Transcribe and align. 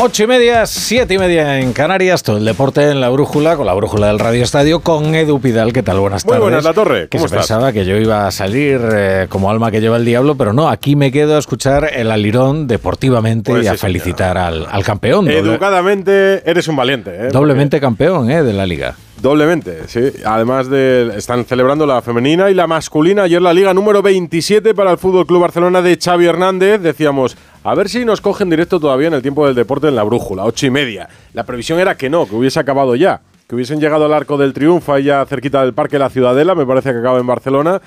Ocho 0.00 0.22
y 0.22 0.26
media, 0.28 0.64
siete 0.66 1.14
y 1.14 1.18
media 1.18 1.58
en 1.58 1.72
Canarias, 1.72 2.22
todo 2.22 2.36
el 2.36 2.44
deporte 2.44 2.88
en 2.88 3.00
la 3.00 3.08
brújula, 3.08 3.56
con 3.56 3.66
la 3.66 3.74
brújula 3.74 4.06
del 4.06 4.20
Radio 4.20 4.44
Estadio, 4.44 4.78
con 4.78 5.12
Edu 5.16 5.40
Pidal. 5.40 5.72
¿Qué 5.72 5.82
tal? 5.82 5.98
Buenas 5.98 6.22
tardes. 6.22 6.38
Muy 6.38 6.44
buenas, 6.44 6.62
La 6.62 6.72
Torre. 6.72 7.08
Que 7.08 7.18
¿Cómo 7.18 7.22
se 7.28 7.34
estás? 7.34 7.48
pensaba 7.48 7.72
que 7.72 7.84
yo 7.84 7.96
iba 7.96 8.24
a 8.28 8.30
salir 8.30 8.80
eh, 8.94 9.26
como 9.28 9.50
alma 9.50 9.72
que 9.72 9.80
lleva 9.80 9.96
el 9.96 10.04
diablo, 10.04 10.36
pero 10.36 10.52
no, 10.52 10.68
aquí 10.68 10.94
me 10.94 11.10
quedo 11.10 11.34
a 11.34 11.40
escuchar 11.40 11.90
el 11.92 12.12
alirón 12.12 12.68
deportivamente 12.68 13.50
Pues 13.50 13.64
y 13.64 13.68
a 13.68 13.72
sí, 13.72 13.78
felicitar 13.78 14.38
al, 14.38 14.66
al 14.70 14.84
campeón. 14.84 15.28
Educadamente 15.28 16.48
eres 16.48 16.68
un 16.68 16.76
valiente. 16.76 17.10
¿eh? 17.14 17.28
doblemente 17.32 17.80
campeón 17.80 18.30
eh, 18.30 18.44
de 18.44 18.52
la 18.52 18.66
liga. 18.66 18.94
Doblemente, 19.20 19.88
sí. 19.88 20.12
Además 20.24 20.70
de 20.70 21.10
están 21.16 21.44
celebrando 21.44 21.86
la 21.86 22.00
femenina 22.02 22.50
y 22.50 22.54
la 22.54 22.68
masculina. 22.68 23.24
Ayer 23.24 23.42
la 23.42 23.52
liga 23.52 23.74
número 23.74 24.00
27 24.00 24.74
para 24.74 24.92
el 24.92 24.98
Fútbol 24.98 25.26
Club 25.26 25.40
Barcelona 25.40 25.82
de 25.82 25.98
Xavi 26.00 26.26
Hernández. 26.26 26.80
Decíamos, 26.80 27.36
a 27.70 27.74
ver 27.74 27.88
si 27.88 28.04
nos 28.04 28.20
cogen 28.20 28.50
directo 28.50 28.80
todavía 28.80 29.08
en 29.08 29.14
el 29.14 29.22
tiempo 29.22 29.46
del 29.46 29.54
deporte 29.54 29.88
en 29.88 29.96
la 29.96 30.02
brújula, 30.02 30.44
ocho 30.44 30.66
y 30.66 30.70
media. 30.70 31.08
La 31.34 31.44
previsión 31.44 31.78
era 31.78 31.96
que 31.96 32.08
no, 32.10 32.26
que 32.26 32.34
hubiese 32.34 32.58
acabado 32.60 32.94
ya. 32.96 33.20
Que 33.48 33.54
hubiesen 33.54 33.80
llegado 33.80 34.04
al 34.04 34.12
arco 34.12 34.36
del 34.36 34.52
triunfo 34.52 34.92
ahí 34.92 35.04
ya 35.04 35.24
cerquita 35.24 35.62
del 35.62 35.72
Parque 35.72 35.98
La 35.98 36.10
Ciudadela, 36.10 36.54
me 36.54 36.66
parece 36.66 36.92
que 36.92 36.98
acaba 36.98 37.18
en 37.18 37.26
Barcelona. 37.26 37.80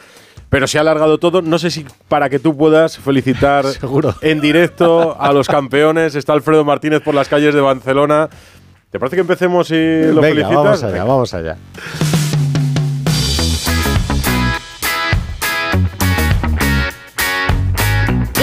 Pero 0.50 0.68
se 0.68 0.78
ha 0.78 0.82
alargado 0.82 1.18
todo. 1.18 1.42
No 1.42 1.60
sé 1.60 1.70
si 1.72 1.86
para 2.08 2.30
que 2.30 2.40
tú 2.40 2.58
puedas 2.58 2.98
felicitar 2.98 3.66
Seguro. 3.80 4.14
en 4.22 4.42
directo 4.42 5.16
a 5.20 5.32
los 5.32 5.48
campeones. 5.48 6.16
Está 6.16 6.34
Alfredo 6.34 6.66
Martínez 6.66 7.02
por 7.02 7.14
las 7.16 7.28
calles 7.30 7.54
de 7.54 7.62
Barcelona. 7.62 8.28
¿Te 8.90 9.00
parece 9.00 9.16
que 9.16 9.22
empecemos 9.22 9.70
y 9.72 9.76
lo 10.08 10.20
Venga, 10.20 10.48
felicitas? 10.48 10.56
vamos 10.56 10.84
allá, 10.84 10.92
Venga. 10.92 11.04
vamos 11.06 11.34
allá. 11.34 12.21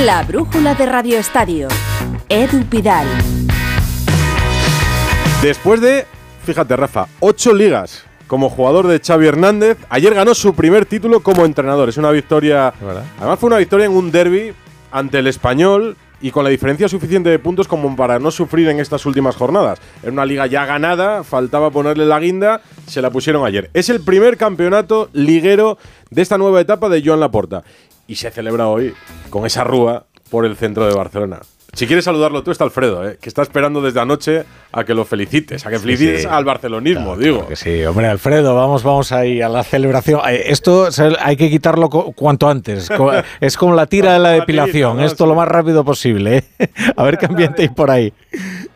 La 0.05 0.23
brújula 0.23 0.77
de 0.77 0.87
Radio 0.87 1.19
Estadio. 1.19 1.67
Edu 2.29 2.65
Pidal. 2.67 3.07
Después 5.43 5.81
de, 5.81 6.07
fíjate 6.45 6.77
Rafa, 6.77 7.09
ocho 7.19 7.53
ligas 7.53 8.05
como 8.29 8.49
jugador 8.49 8.87
de 8.87 9.01
Xavi 9.01 9.27
Hernández, 9.27 9.77
ayer 9.89 10.15
ganó 10.15 10.35
su 10.35 10.55
primer 10.55 10.87
título 10.87 11.19
como 11.21 11.45
entrenador. 11.45 11.89
Es 11.89 11.97
una 11.97 12.13
victoria, 12.13 12.73
¿Verdad? 12.81 13.03
además 13.19 13.41
fue 13.41 13.49
una 13.49 13.57
victoria 13.59 13.87
en 13.87 13.93
un 13.93 14.13
derby 14.13 14.53
ante 14.93 15.19
el 15.19 15.27
español 15.27 15.97
y 16.21 16.31
con 16.31 16.45
la 16.45 16.51
diferencia 16.51 16.89
suficiente 16.89 17.31
de 17.31 17.39
puntos 17.39 17.69
como 17.69 17.95
para 17.97 18.19
no 18.19 18.31
sufrir 18.31 18.69
en 18.69 18.81
estas 18.81 19.05
últimas 19.07 19.37
jornadas. 19.37 19.81
Era 20.03 20.13
una 20.13 20.27
liga 20.27 20.47
ya 20.47 20.65
ganada, 20.65 21.25
faltaba 21.25 21.71
ponerle 21.71 22.07
la 22.07 22.21
guinda, 22.21 22.61
se 22.87 23.03
la 23.03 23.11
pusieron 23.11 23.47
ayer. 23.47 23.71
Es 23.75 23.89
el 23.89 24.01
primer 24.01 24.37
campeonato 24.37 25.09
liguero 25.13 25.79
de 26.11 26.23
esta 26.23 26.39
nueva 26.39 26.61
etapa 26.61 26.89
de 26.89 27.03
Joan 27.05 27.21
Laporta 27.21 27.63
y 28.09 28.17
se 28.17 28.31
celebra 28.33 28.67
hoy 28.67 28.93
con 29.31 29.47
esa 29.47 29.63
rúa 29.63 30.07
por 30.31 30.45
el 30.45 30.57
centro 30.57 30.85
de 30.87 30.95
Barcelona. 30.95 31.39
Si 31.75 31.87
quieres 31.87 32.07
saludarlo 32.07 32.43
tú, 32.43 32.51
está 32.51 32.65
Alfredo, 32.65 33.07
¿eh? 33.07 33.19
que 33.21 33.29
está 33.29 33.43
esperando 33.43 33.83
desde 33.83 34.01
anoche 34.01 34.45
a 34.73 34.85
que 34.85 34.95
lo 34.95 35.05
felicites, 35.05 35.65
a 35.67 35.71
que 35.71 35.79
felicites 35.79 36.23
sí. 36.23 36.29
al 36.29 36.45
barcelonismo, 36.45 37.05
Claro, 37.15 37.19
digo. 37.21 37.35
claro 37.37 37.49
que 37.51 37.57
sí, 37.57 37.85
hombre, 37.85 38.07
Alfredo, 38.07 38.55
vamos, 38.57 38.83
vamos 38.83 39.13
ahí 39.13 39.43
a 39.43 39.51
la 39.51 39.63
celebración. 39.63 40.21
Eh, 40.29 40.45
Esto 40.47 40.89
hay 41.21 41.37
que 41.37 41.51
quitarlo 41.51 41.91
cu- 41.91 42.15
cuanto 42.15 42.49
antes. 42.49 42.89
Es 43.41 43.57
como 43.59 43.75
la 43.75 43.87
tira 43.87 44.15
de 44.15 44.19
la 44.19 44.31
La 44.31 44.35
depilación. 44.37 44.99
Esto 45.01 45.25
Sí. 45.25 45.29
lo 45.29 45.37
más 45.37 45.47
rápido 45.47 45.85
posible. 45.85 46.39
¿eh? 46.39 46.45
A 46.97 47.05
ver 47.05 47.19
qué 47.19 47.27
ambiente 47.27 47.63
hay 47.63 47.69
por 47.69 47.91
ahí. 47.91 48.13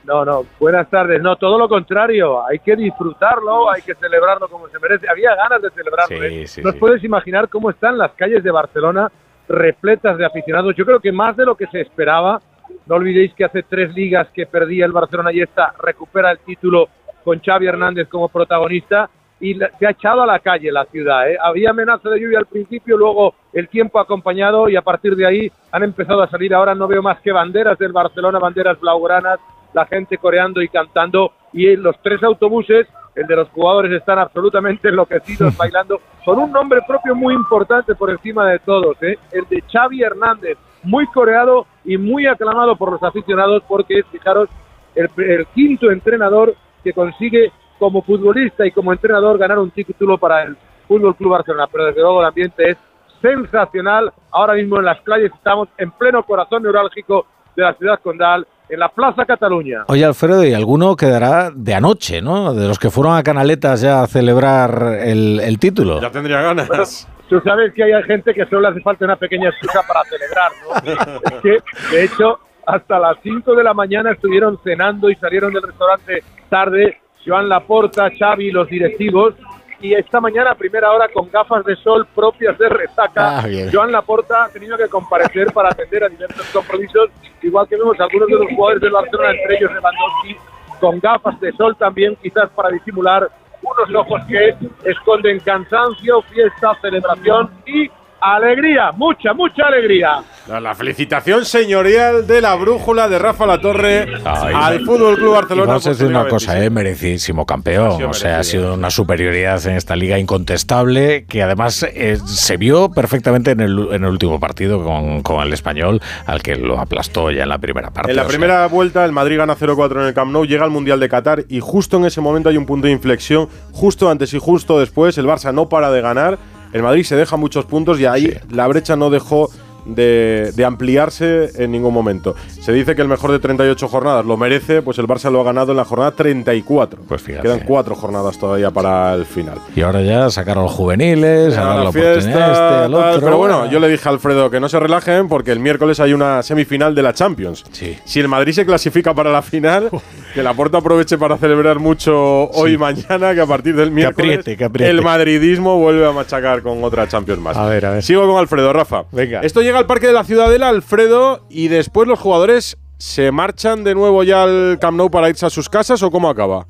No, 0.05 0.25
no, 0.27 0.45
buenas 0.61 0.89
tardes. 0.91 1.23
No, 1.23 1.37
todo 1.37 1.59
lo 1.59 1.69
contrario. 1.71 2.47
Hay 2.47 2.59
que 2.59 2.77
disfrutarlo, 2.77 3.71
hay 3.71 3.81
que 3.83 3.95
celebrarlo 3.95 4.49
como 4.49 4.69
se 4.69 4.79
merece. 4.79 5.09
Había 5.09 5.35
ganas 5.35 5.63
de 5.63 5.71
celebrarlo. 5.71 6.19
Sí, 6.19 6.25
¿eh? 6.43 6.47
sí, 6.47 6.61
¿No 6.63 6.69
os 6.69 6.75
sí. 6.75 6.79
puedes 6.81 7.03
imaginar 7.03 7.49
cómo 7.49 7.71
están 7.71 7.97
las 7.97 8.13
calles 8.13 8.45
de 8.45 8.51
Barcelona 8.51 9.11
repletas 9.49 10.19
de 10.19 10.27
aficionados? 10.27 10.75
Yo 10.77 10.85
creo 10.85 11.01
que 11.01 11.13
más 11.13 11.37
de 11.37 11.45
lo 11.45 11.55
que 11.55 11.67
se 11.67 11.81
esperaba. 11.81 12.41
No 12.87 12.97
olvidéis 12.97 13.35
que 13.35 13.45
hace 13.45 13.63
tres 13.63 13.95
ligas 13.95 14.29
que 14.35 14.47
perdía 14.47 14.87
el 14.87 14.93
Barcelona 14.93 15.33
y 15.33 15.41
esta 15.41 15.75
recupera 15.79 16.31
el 16.31 16.39
título 16.39 16.89
con 17.25 17.41
Xavi 17.41 17.67
Hernández 17.67 18.09
como 18.09 18.29
protagonista 18.29 19.09
y 19.43 19.55
se 19.55 19.87
ha 19.87 19.91
echado 19.91 20.23
a 20.23 20.27
la 20.27 20.39
calle 20.39 20.71
la 20.71 20.85
ciudad. 20.85 21.29
¿eh? 21.29 21.37
Había 21.43 21.71
amenaza 21.71 22.09
de 22.09 22.21
lluvia 22.21 22.39
al 22.39 22.47
principio, 22.47 22.97
luego 22.97 23.35
el 23.53 23.69
tiempo 23.69 23.99
ha 23.99 24.03
acompañado 24.03 24.69
y 24.69 24.77
a 24.77 24.83
partir 24.83 25.17
de 25.17 25.27
ahí 25.27 25.53
han 25.73 25.83
empezado 25.83 26.23
a 26.23 26.31
salir. 26.31 26.55
Ahora 26.55 26.77
no 26.77 26.87
veo 26.87 27.03
más 27.03 27.21
que 27.21 27.33
banderas 27.33 27.77
del 27.77 27.93
Barcelona, 27.93 28.39
banderas 28.39 28.79
blaugranas, 28.81 29.41
la 29.75 29.85
gente 29.87 30.17
coreando 30.19 30.63
y 30.63 30.69
cantando 30.69 31.33
y 31.53 31.75
los 31.75 32.01
tres 32.03 32.23
autobuses, 32.23 32.87
el 33.15 33.27
de 33.27 33.37
los 33.37 33.49
jugadores 33.51 33.93
están 33.93 34.19
absolutamente 34.19 34.89
enloquecidos 34.91 35.57
bailando 35.57 36.01
con 36.25 36.39
un 36.39 36.53
nombre 36.53 36.81
propio 36.87 37.15
muy 37.15 37.35
importante 37.35 37.95
por 37.95 38.11
encima 38.11 38.49
de 38.51 38.59
todos, 38.61 38.97
¿eh? 39.03 39.19
el 39.33 39.45
de 39.49 39.63
Xavi 39.71 40.03
Hernández, 40.03 40.59
muy 40.83 41.07
coreado 41.07 41.67
y 41.85 41.97
muy 41.97 42.27
aclamado 42.27 42.77
por 42.77 42.93
los 42.93 43.03
aficionados 43.03 43.63
porque 43.67 44.01
es, 44.01 44.07
fijaros, 44.07 44.49
el, 44.95 45.47
quinto 45.55 45.91
entrenador 45.91 46.55
que 46.83 46.93
consigue 46.93 47.53
como 47.79 48.03
futbolista 48.03 48.67
y 48.67 48.71
como 48.71 48.93
entrenador 48.93 49.39
ganar 49.39 49.59
un 49.59 49.71
título 49.71 50.19
para 50.19 50.43
el 50.43 50.57
Fútbol 50.87 51.17
Club 51.17 51.33
Barcelona, 51.33 51.69
pero 51.71 51.87
desde 51.87 52.01
luego 52.01 52.21
el 52.21 52.27
ambiente 52.27 52.71
es 52.71 52.77
sensacional. 53.21 54.13
Ahora 54.31 54.55
mismo 54.55 54.79
en 54.79 54.85
las 54.85 55.01
calles 55.01 55.33
estamos 55.33 55.69
en 55.79 55.91
pleno 55.93 56.23
corazón 56.25 56.63
neurálgico 56.63 57.27
de 57.57 57.63
la 57.63 57.75
ciudad 57.75 58.01
condal, 58.01 58.47
en 58.73 58.81
la 58.81 58.89
Plaza 58.89 59.27
Cataluña. 59.27 59.85
Oye, 59.89 60.05
Alfredo, 60.05 60.45
y 60.45 60.55
alguno 60.55 60.97
quedará 60.97 61.51
de 61.55 61.75
anoche, 61.75 62.23
¿no? 62.23 62.55
De 62.55 62.67
los 62.67 62.79
que 62.79 62.91
fueron 62.91 63.17
a 63.17 63.23
Canaletas 63.23 63.83
ya 63.83 64.03
a 64.03 64.07
celebrar 64.07 64.99
el, 65.03 65.41
el 65.41 65.59
título. 65.59 66.01
Ya 66.01 66.11
tendría 66.11 66.41
ganas. 66.41 67.07
Tú 67.29 67.41
sabes 67.41 67.73
que 67.75 67.85
hay 67.85 68.03
gente 68.05 68.33
que 68.33 68.47
solo 68.47 68.63
le 68.63 68.69
hace 68.69 68.81
falta 68.81 69.05
una 69.05 69.17
pequeña 69.17 69.51
excusa 69.51 69.81
para 69.87 70.03
celebrar, 70.05 70.51
¿no? 70.63 71.37
es 71.37 71.43
que, 71.43 71.95
de 71.97 72.05
hecho, 72.05 72.39
hasta 72.67 72.99
las 72.99 73.17
5 73.23 73.55
de 73.55 73.63
la 73.63 73.75
mañana 73.75 74.13
estuvieron 74.13 74.59
cenando 74.65 75.11
y 75.11 75.17
salieron 75.17 75.53
del 75.53 75.63
restaurante 75.63 76.23
tarde 76.49 76.99
Joan 77.27 77.49
Laporta, 77.49 78.11
Xavi 78.19 78.49
y 78.49 78.51
los 78.53 78.69
directivos. 78.69 79.35
Y 79.83 79.95
esta 79.95 80.21
mañana, 80.21 80.53
a 80.53 80.55
primera 80.55 80.93
hora, 80.93 81.09
con 81.09 81.29
gafas 81.29 81.65
de 81.65 81.75
sol 81.77 82.07
propias 82.15 82.57
de 82.57 82.69
resaca, 82.69 83.41
Ah. 83.41 83.45
Joan 83.73 83.91
Laporta 83.91 84.45
ha 84.45 84.49
tenido 84.49 84.77
que 84.79 84.89
comparecer 84.89 85.53
para 85.53 85.71
atender 85.71 86.05
a 86.05 86.09
diversos 86.09 86.47
compromisos, 86.53 87.11
igual 87.43 87.67
que 87.69 87.77
vemos 87.77 87.99
algunos 87.99 88.29
de 88.29 88.35
los 88.37 88.47
jugadores 88.55 88.81
del 88.81 88.93
Barcelona, 88.93 89.31
entre 89.33 89.57
ellos 89.57 89.73
Lewandowski, 89.73 90.37
con 90.81 91.01
gafas 91.01 91.41
de 91.41 91.53
sol 91.53 91.77
también, 91.77 92.17
quizás 92.23 92.49
para 92.51 92.69
disimular 92.71 93.29
unos 93.63 93.95
ojos 93.95 94.23
que 94.29 94.55
esconden 94.89 95.41
cansancio, 95.41 96.23
fiesta, 96.23 96.77
celebración 96.81 97.51
y 97.67 97.91
alegría, 98.23 98.93
mucha, 98.93 99.33
mucha 99.35 99.67
alegría. 99.67 100.23
La, 100.49 100.61
la 100.61 100.75
felicitación 100.75 101.45
señorial 101.45 102.27
de 102.27 102.41
la 102.41 102.55
brújula 102.55 103.09
de 103.09 103.19
Rafa 103.19 103.47
La 103.47 103.61
Torre 103.61 104.09
al. 104.25 104.81
Fútbol 104.85 105.17
Club 105.17 105.35
Barcelona. 105.35 105.67
vamos 105.69 105.87
a 105.87 105.91
decir 105.91 106.07
una 106.07 106.27
cosa, 106.27 106.53
26. 106.53 106.67
¿eh? 106.67 106.71
merecidísimo 106.71 107.47
campeón. 107.47 107.93
Ha 107.93 107.97
sido 107.97 108.11
o 108.11 108.15
sea, 108.15 108.39
ha 108.39 108.45
sido 108.45 108.75
una 108.75 108.91
superioridad 108.91 109.65
en 109.67 109.77
esta 109.77 109.95
liga 109.95 110.19
incontestable 110.19 111.25
que 111.27 111.43
además 111.43 111.85
eh, 111.95 112.19
se 112.25 112.57
vio 112.57 112.91
perfectamente 112.91 113.53
en 113.53 113.61
el, 113.61 113.89
en 113.93 114.05
el 114.05 114.11
último 114.11 114.41
partido 114.41 114.83
con, 114.83 115.23
con 115.23 115.41
el 115.47 115.53
español, 115.53 116.01
al 116.27 116.43
que 116.43 116.57
lo 116.57 116.79
aplastó 116.79 117.31
ya 117.31 117.45
en 117.45 117.49
la 117.49 117.59
primera 117.59 117.91
parte. 117.91 118.11
En 118.11 118.17
la 118.17 118.23
sea, 118.23 118.29
primera 118.29 118.67
vuelta, 118.67 119.05
el 119.05 119.13
Madrid 119.13 119.39
gana 119.39 119.57
0-4 119.57 120.01
en 120.01 120.07
el 120.09 120.15
Camp 120.15 120.33
Nou, 120.33 120.45
llega 120.45 120.65
al 120.65 120.71
Mundial 120.71 120.99
de 121.01 121.09
Qatar 121.09 121.45
y 121.49 121.61
justo 121.61 121.99
en 121.99 122.07
ese 122.07 122.21
momento 122.21 122.49
hay 122.49 122.57
un 122.57 122.67
punto 122.67 122.87
de 122.87 122.93
inflexión. 122.93 123.49
Justo 123.73 124.11
antes 124.11 124.35
y 124.35 124.39
justo 124.39 124.79
después, 124.81 125.17
el 125.19 125.27
Barça 125.27 125.53
no 125.55 125.69
para 125.69 125.91
de 125.91 126.01
ganar. 126.01 126.39
El 126.73 126.83
Madrid 126.83 127.05
se 127.05 127.17
deja 127.17 127.37
muchos 127.37 127.67
puntos 127.67 128.01
y 128.01 128.07
ahí 128.07 128.39
la 128.51 128.67
brecha 128.67 128.97
no 128.97 129.11
dejó 129.11 129.51
de, 129.85 130.53
de 130.55 130.65
ampliarse 130.65 131.51
en 131.63 131.73
ningún 131.73 131.95
momento. 131.95 132.35
Se 132.61 132.73
dice 132.73 132.95
que 132.95 133.03
el 133.03 133.09
mejor 133.09 133.33
de 133.33 133.39
38 133.39 133.89
jornadas 133.89 134.25
lo 134.25 134.37
merece, 134.37 134.83
pues 134.83 134.99
el 134.99 135.07
Barça 135.07 135.31
lo 135.31 135.41
ha 135.41 135.45
ganado 135.45 135.73
en 135.73 135.77
la 135.77 135.85
jornada 135.85 136.13
34. 136.13 137.03
Pues 137.09 137.23
fíjate. 137.23 137.43
Quedan 137.43 137.61
cuatro 137.61 137.95
jornadas 137.95 138.39
todavía 138.39 138.71
para 138.71 139.15
el 139.15 139.27
final. 139.27 139.59
Y 139.75 139.83
ahora 139.83 140.03
ya 140.03 140.31
sacaron 140.31 140.65
los 140.65 140.73
juveniles, 140.73 141.57
a 141.57 141.63
a 141.63 141.65
dar 141.65 141.77
la 141.85 141.91
a 141.91 142.15
este, 142.15 142.33
al 142.33 142.95
otro. 142.95 143.21
pero 143.21 143.39
bueno, 143.39 143.71
yo 143.71 143.79
le 143.81 143.89
dije 143.89 144.09
a 144.09 144.13
Alfredo 144.13 144.51
que 144.51 144.61
no 144.61 144.69
se 144.69 144.79
relajen 144.79 145.29
porque 145.29 145.53
el 145.53 145.61
miércoles 145.61 146.01
hay 146.01 146.13
una 146.13 146.43
semifinal 146.43 146.95
de 146.95 147.03
la 147.03 147.13
Champions. 147.13 147.65
Sí. 147.73 147.99
Si 148.05 148.21
el 148.21 148.29
Madrid 148.29 148.53
se 148.53 148.67
clasifica 148.67 149.15
para 149.15 149.31
la 149.31 149.43
final, 149.43 149.91
que 150.35 150.43
la 150.43 150.55
Porta 150.55 150.79
aproveche 150.79 151.19
para 151.19 151.37
celebrar 151.37 151.79
mucho 151.79 152.49
hoy 152.51 152.75
y 152.75 152.79
mañana, 152.79 153.35
que 153.35 153.41
a 153.41 153.47
partir 153.47 153.75
del 153.77 153.91
miércoles 153.91 154.39
apriete, 154.39 154.57
que 154.57 154.65
apriete. 154.65 154.91
el 154.91 155.03
madridismo 155.03 155.79
vuelve 155.79 156.07
a 156.07 156.13
machacar 156.13 156.63
con 156.63 156.83
otra 156.85 157.09
Champions 157.09 157.41
más. 157.41 157.57
A 157.57 157.67
ver, 157.67 157.87
a 157.87 157.91
ver. 157.91 158.03
Sigo 158.03 158.27
con 158.27 158.39
Alfredo, 158.39 158.73
Rafa. 158.73 159.05
Venga. 159.13 159.41
Esto 159.41 159.61
llega 159.63 159.72
al 159.77 159.87
Parque 159.87 160.07
de 160.07 160.13
la 160.13 160.25
Ciudadela, 160.25 160.69
Alfredo, 160.69 161.41
y 161.49 161.69
después 161.69 162.09
los 162.09 162.19
jugadores 162.21 162.77
se 162.99 163.33
marchan 163.33 163.85
de 163.85 163.95
nuevo 163.95 164.23
ya 164.23 164.45
al 164.45 164.79
Camp 164.81 164.97
Nou 164.97 165.11
para 165.11 165.29
irse 165.29 165.47
a 165.47 165.51
sus 165.51 165.69
casas 165.69 166.03
o 166.03 166.11
cómo 166.11 166.29
acaba? 166.29 166.67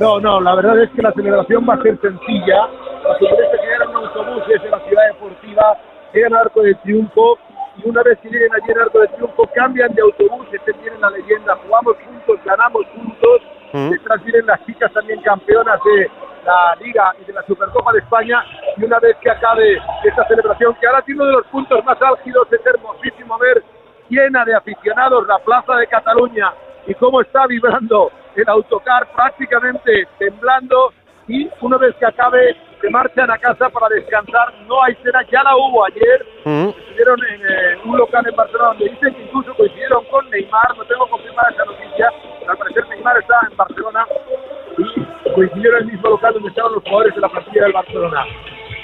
No, 0.00 0.20
no, 0.20 0.40
la 0.40 0.54
verdad 0.54 0.82
es 0.82 0.90
que 0.90 1.02
la 1.02 1.12
celebración 1.12 1.66
va 1.68 1.74
a 1.74 1.82
ser 1.82 1.98
sencilla. 2.00 2.66
Los 3.04 3.18
futbolistas 3.18 3.60
llegan 3.60 3.90
en 3.90 3.96
autobuses 3.96 4.60
en 4.64 4.70
la 4.70 4.80
ciudad 4.86 5.06
deportiva, 5.12 5.78
llegan 6.12 6.34
al 6.34 6.40
Arco 6.42 6.62
del 6.62 6.76
Triunfo 6.78 7.38
y 7.76 7.88
una 7.88 8.02
vez 8.02 8.18
que 8.20 8.28
lleguen 8.28 8.52
allí 8.54 8.70
en 8.72 8.78
Arco 8.78 8.98
del 9.00 9.10
Triunfo 9.10 9.48
cambian 9.54 9.94
de 9.94 10.02
autobús, 10.02 10.46
este 10.52 10.72
tienen 10.74 11.00
la 11.00 11.10
leyenda, 11.10 11.56
jugamos 11.66 11.96
juntos, 12.04 12.38
ganamos 12.44 12.82
juntos, 12.94 13.42
Mm. 13.74 13.90
detrás 13.90 14.22
vienen 14.22 14.46
las 14.46 14.64
chicas 14.66 14.92
también 14.92 15.20
campeonas 15.22 15.80
de 15.84 16.08
la 16.44 16.76
Liga 16.80 17.14
y 17.20 17.24
de 17.24 17.32
la 17.32 17.42
Supercopa 17.42 17.92
de 17.92 17.98
España 18.00 18.44
y 18.76 18.84
una 18.84 18.98
vez 18.98 19.16
que 19.20 19.30
acabe 19.30 19.78
esta 20.04 20.26
celebración, 20.28 20.74
que 20.80 20.86
ahora 20.86 21.02
tiene 21.02 21.22
uno 21.22 21.30
de 21.30 21.36
los 21.38 21.46
puntos 21.46 21.84
más 21.84 22.00
álgidos, 22.00 22.46
es 22.52 22.66
hermosísimo 22.66 23.38
ver 23.38 23.62
llena 24.08 24.44
de 24.44 24.54
aficionados 24.54 25.26
la 25.26 25.38
Plaza 25.38 25.76
de 25.76 25.86
Cataluña 25.86 26.52
y 26.86 26.94
cómo 26.94 27.20
está 27.20 27.46
vibrando 27.46 28.10
el 28.36 28.48
autocar 28.48 29.06
prácticamente 29.14 30.06
temblando 30.18 30.92
y 31.26 31.48
una 31.60 31.78
vez 31.78 31.94
que 31.96 32.06
acabe 32.06 32.56
se 32.80 32.90
marchan 32.90 33.30
a 33.30 33.38
casa 33.38 33.70
para 33.70 33.88
descansar. 33.88 34.52
No 34.66 34.82
hay 34.82 34.94
cena, 34.96 35.22
ya 35.30 35.42
la 35.42 35.56
hubo 35.56 35.86
ayer. 35.86 36.26
Estuvieron 36.44 37.18
en 37.30 37.40
eh, 37.40 37.78
un 37.84 37.96
local 37.96 38.22
en 38.28 38.36
Barcelona 38.36 38.68
donde 38.70 38.90
dicen 38.90 39.14
que 39.14 39.22
incluso 39.22 39.54
coincidieron 39.54 40.04
con 40.10 40.28
Neymar. 40.28 40.76
No 40.76 40.84
tengo 40.84 41.06
confirmada 41.08 41.48
esa 41.50 41.64
noticia. 41.64 42.10
Al 42.46 42.58
parecer 42.58 42.86
Neymar 42.88 43.18
está 43.18 43.40
en 43.50 43.56
Barcelona 43.56 44.06
y 44.76 45.13
coincidieron 45.34 45.82
en 45.82 45.88
el 45.88 45.92
mismo 45.92 46.08
local 46.10 46.34
donde 46.34 46.48
estaban 46.48 46.72
los 46.72 46.82
jugadores 46.82 47.14
de 47.14 47.20
la 47.20 47.28
plantilla 47.28 47.62
del 47.64 47.72
Barcelona. 47.72 48.24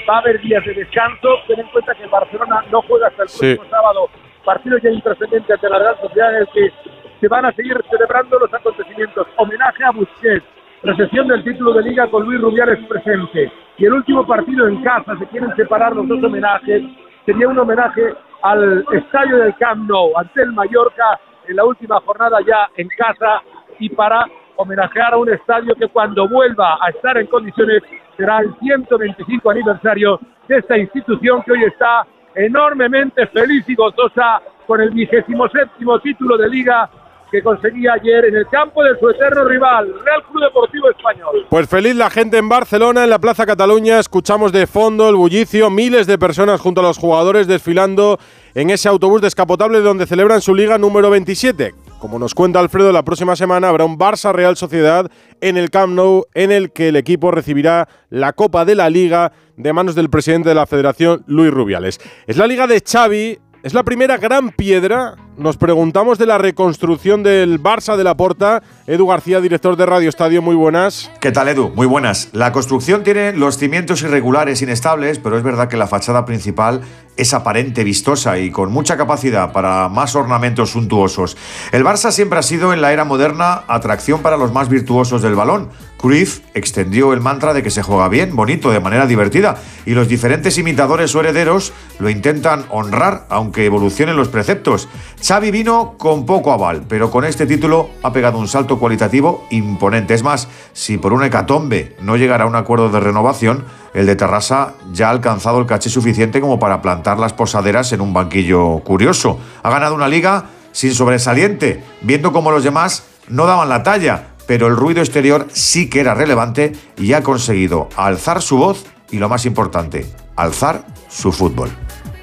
Va 0.09 0.15
a 0.17 0.19
haber 0.19 0.41
días 0.41 0.65
de 0.65 0.75
descanso. 0.75 1.29
Ten 1.47 1.61
en 1.61 1.67
cuenta 1.69 1.95
que 1.95 2.03
el 2.03 2.11
Barcelona 2.11 2.65
no 2.71 2.83
juega 2.83 3.09
hasta 3.09 3.23
el 3.23 3.29
próximo 3.29 3.65
sábado. 3.71 4.09
Partido 4.45 4.79
ya 4.79 4.91
intrascendente 4.91 5.53
ante 5.53 5.69
la 5.69 5.79
Real 5.79 5.97
Sociedad 6.01 6.35
en 6.35 6.41
el 6.43 6.49
que 6.49 6.73
se 7.21 7.29
van 7.29 7.45
a 7.45 7.53
seguir 7.53 7.77
celebrando 7.91 8.39
los 8.39 8.53
acontecimientos. 8.53 9.27
Homenaje 9.37 9.85
a 9.85 9.91
Busquets, 9.91 10.45
recepción 10.83 11.29
del 11.29 11.45
título 11.45 11.75
de 11.75 11.83
liga 11.83 12.09
con 12.09 12.25
Luis 12.25 12.41
Rubiales 12.41 12.79
presente. 12.87 13.53
Y 13.77 13.85
el 13.85 13.93
último 13.93 14.27
partido 14.27 14.67
en 14.67 14.83
casa, 14.83 15.17
se 15.19 15.27
quieren 15.27 15.55
separar 15.57 15.95
los 15.95 16.09
dos 16.09 16.23
homenajes, 16.23 16.83
sería 17.27 17.49
un 17.49 17.59
homenaje 17.59 18.15
al 18.43 18.85
estadio 18.93 19.37
del 19.37 19.55
Camp 19.57 19.89
Nou, 19.89 20.17
ante 20.17 20.43
el 20.43 20.53
Mallorca, 20.53 21.21
en 21.47 21.57
la 21.57 21.65
última 21.65 22.01
jornada 22.01 22.39
ya 22.47 22.69
en 22.77 22.89
casa, 22.89 23.43
y 23.79 23.91
para 23.91 24.25
homenajear 24.61 25.15
a 25.15 25.17
un 25.17 25.31
estadio 25.31 25.75
que 25.75 25.89
cuando 25.89 26.29
vuelva 26.29 26.79
a 26.81 26.91
estar 26.91 27.17
en 27.19 27.27
condiciones 27.27 27.83
será 28.17 28.41
el 28.41 28.55
125 28.61 29.51
aniversario 29.51 30.21
de 30.47 30.59
esta 30.59 30.77
institución 30.77 31.43
que 31.43 31.53
hoy 31.53 31.65
está 31.65 32.07
enormemente 32.35 33.27
feliz 33.29 33.65
y 33.69 33.75
gozosa 33.75 34.41
con 34.67 34.81
el 34.81 34.91
vigésimo 34.91 35.49
séptimo 35.49 35.99
título 36.01 36.37
de 36.37 36.49
liga 36.49 36.89
que 37.31 37.43
conseguía 37.43 37.93
ayer 37.95 38.25
en 38.27 38.37
el 38.37 38.47
campo 38.49 38.83
de 38.83 38.99
su 38.99 39.09
eterno 39.09 39.45
rival, 39.45 39.95
Real 40.05 40.23
Club 40.25 40.43
Deportivo 40.43 40.91
Español. 40.91 41.47
Pues 41.49 41.69
feliz 41.69 41.95
la 41.95 42.11
gente 42.11 42.39
en 42.39 42.49
Barcelona, 42.49 43.05
en 43.05 43.11
la 43.11 43.21
Plaza 43.21 43.47
Cataluña, 43.47 44.01
escuchamos 44.01 44.53
de 44.53 44.67
fondo 44.67 45.09
el 45.09 45.15
bullicio, 45.15 45.71
miles 45.71 46.07
de 46.07 46.19
personas 46.19 46.61
junto 46.61 46.81
a 46.81 46.85
los 46.85 46.99
jugadores 46.99 47.47
desfilando 47.47 48.19
en 48.55 48.71
ese 48.71 48.89
autobús 48.89 49.23
descapotable 49.23 49.81
donde 49.81 50.07
celebran 50.07 50.41
su 50.41 50.55
liga 50.55 50.77
número 50.77 51.09
27. 51.11 51.73
Como 52.01 52.19
nos 52.19 52.35
cuenta 52.35 52.61
Alfredo, 52.61 52.93
la 52.93 53.05
próxima 53.05 53.37
semana 53.37 53.69
habrá 53.69 53.85
un 53.85 53.99
Barça 53.99 54.33
Real 54.33 54.57
Sociedad 54.57 55.11
en 55.43 55.59
el 55.59 55.69
Camp 55.69 55.93
Nou 55.93 56.25
en 56.33 56.51
el 56.51 56.73
que 56.73 56.89
el 56.89 56.97
equipo 56.97 57.31
recibirá 57.31 57.89
la 58.09 58.33
Copa 58.33 58.65
de 58.65 58.75
la 58.75 58.89
Liga 58.89 59.33
de 59.59 59.75
manos 59.75 59.95
del 59.95 60.09
presidente 60.09 60.49
de 60.49 60.55
la 60.55 60.65
Federación, 60.65 61.25
Luis 61.27 61.51
Rubiales. 61.51 62.01
Es 62.27 62.39
la 62.39 62.47
liga 62.47 62.67
de 62.67 62.81
Xavi, 62.81 63.39
es 63.63 63.75
la 63.75 63.85
primera 63.85 64.17
gran 64.17 64.49
piedra. 64.49 65.15
Nos 65.37 65.57
preguntamos 65.57 66.19
de 66.19 66.27
la 66.27 66.37
reconstrucción 66.37 67.23
del 67.23 67.63
Barça 67.63 67.97
de 67.97 68.05
la 68.05 68.15
Porta. 68.17 68.63
Edu 68.87 69.07
García, 69.07 69.41
director 69.41 69.77
de 69.77 69.87
Radio 69.87 70.09
Estadio, 70.09 70.43
muy 70.43 70.55
buenas. 70.55 71.11
¿Qué 71.21 71.33
tal, 71.33 71.49
Edu? 71.49 71.71
Muy 71.75 71.87
buenas. 71.87 72.29
La 72.33 72.53
construcción 72.53 73.05
tiene 73.05 73.33
los 73.33 73.57
cimientos 73.57 74.03
irregulares, 74.03 74.61
inestables, 74.61 75.19
pero 75.19 75.39
es 75.39 75.43
verdad 75.43 75.69
que 75.69 75.79
la 75.79 75.87
fachada 75.87 76.27
principal 76.27 76.83
es 77.17 77.35
aparente, 77.35 77.85
vistosa 77.85 78.39
y 78.39 78.51
con 78.51 78.73
mucha 78.73 78.97
capacidad 78.97 79.53
para 79.53 79.89
más 79.89 80.15
ornamentos 80.15 80.71
suntuosos. 80.71 81.37
El 81.71 81.85
Barça 81.85 82.13
siempre 82.13 82.39
ha 82.39 82.43
sido 82.43 82.73
en 82.73 82.81
la 82.81 82.93
era 82.93 83.05
moderna 83.05 83.63
atracción 83.69 84.23
para 84.23 84.37
los 84.37 84.53
más 84.53 84.69
virtuosos 84.69 85.21
del 85.21 85.35
balón. 85.35 85.69
Cruyff 85.99 86.41
extendió 86.55 87.13
el 87.13 87.21
mantra 87.21 87.53
de 87.53 87.63
que 87.63 87.71
se 87.71 87.83
juega 87.83 88.09
bien, 88.09 88.35
bonito, 88.35 88.71
de 88.71 88.81
manera 88.81 89.07
divertida, 89.07 89.57
y 89.85 89.91
los 89.91 90.09
diferentes 90.09 90.57
imitadores 90.57 91.15
o 91.15 91.21
herederos 91.21 91.75
lo 91.99 92.09
intentan 92.09 92.65
honrar, 92.71 93.27
aunque 93.29 93.67
evolucionen 93.67 94.17
los 94.17 94.29
preceptos. 94.29 94.89
Xavi 95.23 95.51
vino 95.51 95.95
con 95.99 96.25
poco 96.25 96.51
aval, 96.53 96.85
pero 96.89 97.11
con 97.11 97.25
este 97.25 97.47
título 97.47 97.91
ha 98.03 98.13
pegado 98.13 98.39
un 98.39 98.49
salto 98.49 98.79
cualitativo 98.79 99.47
imponente. 99.51 100.15
Es 100.15 100.23
más, 100.23 100.49
si 100.73 100.97
por 100.97 101.13
una 101.13 101.27
hecatombe 101.27 101.95
no 102.01 102.17
llegara 102.17 102.45
a 102.45 102.47
un 102.47 102.57
acuerdo 102.57 102.89
de 102.89 103.01
renovación, 103.01 103.65
el 103.93 104.07
de 104.07 104.17
Terrassa 104.17 104.75
ya 104.93 105.09
ha 105.09 105.11
alcanzado 105.11 105.61
el 105.61 105.67
caché 105.67 105.91
suficiente 105.91 106.41
como 106.41 106.59
para 106.59 106.81
plantar 106.81 107.19
las 107.19 107.35
posaderas 107.35 107.93
en 107.93 108.01
un 108.01 108.15
banquillo 108.15 108.79
curioso. 108.79 109.39
Ha 109.63 109.71
ganado 109.71 109.95
una 109.95 110.09
liga 110.09 110.47
sin 110.73 110.95
sobresaliente, 110.95 111.85
viendo 112.01 112.33
cómo 112.33 112.51
los 112.51 112.65
demás 112.65 113.05
no 113.29 113.47
daban 113.47 113.69
la 113.69 113.83
talla, 113.83 114.29
pero 114.47 114.69
el 114.69 114.77
ruido 114.77 115.01
exterior 115.01 115.47
sí 115.53 115.91
que 115.91 116.01
era 116.01 116.15
relevante 116.15 116.73
y 116.97 117.13
ha 117.13 117.23
conseguido 117.23 117.89
alzar 117.95 118.41
su 118.41 118.57
voz 118.57 118.87
y 119.11 119.19
lo 119.19 119.29
más 119.29 119.45
importante, 119.45 120.07
alzar 120.35 120.87
su 121.09 121.31
fútbol. 121.31 121.71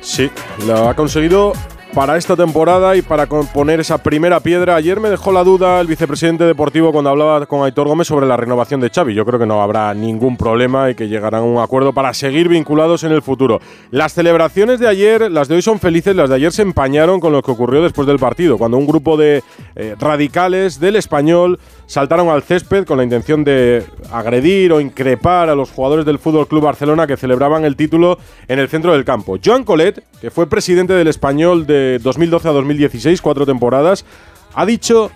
Sí, 0.01 0.31
lo 0.65 0.89
ha 0.89 0.95
conseguido 0.95 1.53
para 1.97 2.15
esta 2.15 2.35
temporada 2.35 2.95
y 2.95 3.01
para 3.01 3.25
poner 3.25 3.79
esa 3.79 3.97
primera 3.97 4.39
piedra. 4.39 4.75
Ayer 4.75 4.99
me 4.99 5.09
dejó 5.09 5.31
la 5.31 5.43
duda 5.43 5.81
el 5.81 5.87
vicepresidente 5.87 6.43
deportivo 6.43 6.91
cuando 6.91 7.09
hablaba 7.09 7.43
con 7.47 7.65
Aitor 7.65 7.87
Gómez 7.87 8.05
sobre 8.05 8.27
la 8.27 8.37
renovación 8.37 8.79
de 8.79 8.91
Xavi. 8.91 9.15
Yo 9.15 9.25
creo 9.25 9.39
que 9.39 9.47
no 9.47 9.63
habrá 9.63 9.91
ningún 9.95 10.37
problema 10.37 10.91
y 10.91 10.93
que 10.93 11.07
llegarán 11.07 11.41
a 11.41 11.45
un 11.45 11.57
acuerdo 11.57 11.93
para 11.93 12.13
seguir 12.13 12.49
vinculados 12.49 13.03
en 13.03 13.13
el 13.13 13.23
futuro. 13.23 13.61
Las 13.89 14.13
celebraciones 14.13 14.79
de 14.79 14.87
ayer, 14.87 15.31
las 15.31 15.47
de 15.47 15.55
hoy 15.55 15.63
son 15.63 15.79
felices, 15.79 16.15
las 16.15 16.29
de 16.29 16.35
ayer 16.35 16.51
se 16.51 16.61
empañaron 16.61 17.19
con 17.19 17.33
lo 17.33 17.41
que 17.41 17.49
ocurrió 17.49 17.81
después 17.81 18.07
del 18.07 18.19
partido, 18.19 18.59
cuando 18.59 18.77
un 18.77 18.85
grupo 18.85 19.17
de 19.17 19.41
eh, 19.75 19.95
radicales 19.99 20.79
del 20.79 20.97
español 20.97 21.57
saltaron 21.87 22.29
al 22.29 22.43
césped 22.43 22.85
con 22.85 22.97
la 22.97 23.03
intención 23.03 23.43
de 23.43 23.83
agredir 24.11 24.71
o 24.73 24.79
increpar 24.79 25.49
a 25.49 25.55
los 25.55 25.71
jugadores 25.71 26.05
del 26.05 26.19
Fútbol 26.19 26.47
Club 26.47 26.63
Barcelona 26.63 27.07
que 27.07 27.17
celebraban 27.17 27.65
el 27.65 27.75
título 27.75 28.19
en 28.47 28.59
el 28.59 28.69
centro 28.69 28.91
del 28.93 29.05
campo. 29.05 29.37
Joan 29.43 29.63
Colet, 29.63 30.03
que 30.21 30.29
fue 30.29 30.47
presidente 30.47 30.93
del 30.93 31.07
español 31.07 31.65
de 31.65 31.99
2012 31.99 32.49
a 32.49 32.51
2016, 32.51 33.21
cuatro 33.21 33.45
temporadas, 33.45 34.05
ha 34.53 34.65
dicho 34.65 35.09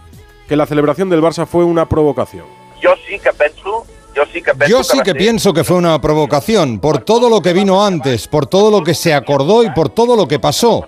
que 0.48 0.56
la 0.56 0.66
celebración 0.66 1.10
del 1.10 1.22
Barça 1.22 1.46
fue 1.46 1.64
una 1.64 1.88
provocación. 1.88 2.46
Yo 2.82 2.92
sí 3.08 3.20
que 3.20 3.32
pienso 3.34 3.86
yo 4.14 4.24
sí 4.26 4.42
que, 4.42 4.52
Yo 4.68 4.84
sí 4.84 5.00
que 5.02 5.16
pienso 5.16 5.54
que 5.54 5.64
fue 5.64 5.78
una 5.78 6.00
provocación, 6.02 6.80
por 6.80 7.00
todo 7.00 7.30
lo 7.30 7.42
que 7.42 7.54
vino 7.54 7.86
antes, 7.86 8.28
por 8.28 8.46
todo 8.46 8.70
lo 8.70 8.84
que 8.84 8.94
se 8.94 9.14
acordó 9.14 9.64
y 9.64 9.70
por 9.70 9.90
todo 9.90 10.18
lo 10.18 10.28
que 10.28 10.38
pasó. 10.38 10.86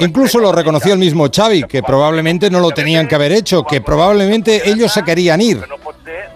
Incluso 0.00 0.38
lo 0.38 0.52
reconoció 0.52 0.92
el 0.92 0.98
mismo 0.98 1.28
Xavi, 1.34 1.64
que 1.64 1.82
probablemente 1.82 2.50
no 2.50 2.60
lo 2.60 2.70
tenían 2.70 3.08
que 3.08 3.14
haber 3.14 3.32
hecho, 3.32 3.64
que 3.64 3.80
probablemente 3.80 4.68
ellos 4.68 4.92
se 4.92 5.02
querían 5.02 5.40
ir. 5.40 5.62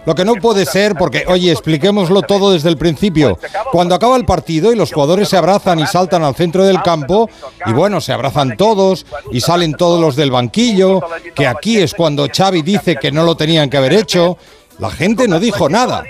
Lo 0.05 0.15
que 0.15 0.23
no 0.23 0.35
puede 0.35 0.65
ser, 0.65 0.95
porque, 0.95 1.25
oye, 1.27 1.51
expliquémoslo 1.51 2.21
todo 2.21 2.51
desde 2.51 2.69
el 2.69 2.77
principio. 2.77 3.37
Cuando 3.71 3.95
acaba 3.95 4.15
el 4.15 4.25
partido 4.25 4.71
y 4.71 4.75
los 4.75 4.93
jugadores 4.93 5.29
se 5.29 5.37
abrazan 5.37 5.79
y 5.79 5.87
saltan 5.87 6.23
al 6.23 6.35
centro 6.35 6.65
del 6.65 6.81
campo, 6.81 7.29
y 7.65 7.73
bueno, 7.73 7.99
se 7.99 8.13
abrazan 8.13 8.55
todos 8.55 9.05
y 9.31 9.41
salen 9.41 9.73
todos 9.73 9.99
los 9.99 10.15
del 10.15 10.31
banquillo, 10.31 11.01
que 11.35 11.47
aquí 11.47 11.77
es 11.79 11.93
cuando 11.93 12.27
Xavi 12.33 12.61
dice 12.61 12.95
que 12.95 13.11
no 13.11 13.23
lo 13.23 13.35
tenían 13.35 13.69
que 13.69 13.77
haber 13.77 13.93
hecho, 13.93 14.37
la 14.79 14.89
gente 14.89 15.27
no 15.27 15.39
dijo 15.39 15.69
nada. 15.69 16.03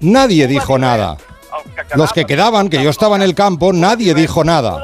Nadie 0.00 0.46
dijo 0.46 0.78
nada. 0.78 1.18
Los 1.94 2.12
que 2.12 2.24
quedaban, 2.24 2.68
que 2.68 2.82
yo 2.82 2.90
estaba 2.90 3.16
en 3.16 3.22
el 3.22 3.34
campo, 3.34 3.72
nadie 3.72 4.14
dijo 4.14 4.44
nada. 4.44 4.82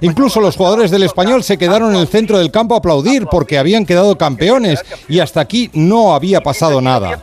Incluso 0.00 0.40
los 0.40 0.56
jugadores 0.56 0.90
del 0.90 1.02
español 1.02 1.42
se 1.42 1.58
quedaron 1.58 1.94
en 1.94 2.00
el 2.00 2.08
centro 2.08 2.38
del 2.38 2.50
campo 2.50 2.74
a 2.74 2.78
aplaudir 2.78 3.26
porque 3.26 3.58
habían 3.58 3.86
quedado 3.86 4.16
campeones 4.16 4.80
y 5.08 5.20
hasta 5.20 5.40
aquí 5.40 5.70
no 5.74 6.14
había 6.14 6.40
pasado 6.40 6.80
nada. 6.80 7.20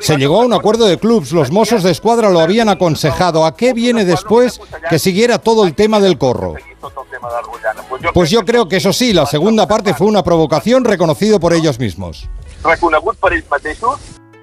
Se 0.00 0.16
llegó 0.16 0.40
a 0.40 0.44
un 0.44 0.52
acuerdo 0.52 0.86
de 0.86 0.98
clubs, 0.98 1.32
los 1.32 1.50
mozos 1.50 1.82
de 1.82 1.90
escuadra 1.90 2.30
lo 2.30 2.40
habían 2.40 2.68
aconsejado. 2.68 3.44
¿A 3.44 3.56
qué 3.56 3.72
viene 3.72 4.04
después 4.04 4.60
que 4.88 4.98
siguiera 4.98 5.38
todo 5.38 5.64
el 5.64 5.74
tema 5.74 5.98
del 5.98 6.18
corro? 6.18 6.54
Pues 8.14 8.30
yo 8.30 8.44
creo 8.44 8.68
que 8.68 8.76
eso 8.76 8.92
sí, 8.92 9.12
la 9.12 9.26
segunda 9.26 9.66
parte 9.66 9.94
fue 9.94 10.06
una 10.06 10.22
provocación 10.22 10.84
reconocido 10.84 11.40
por 11.40 11.52
ellos 11.52 11.78
mismos. 11.78 12.28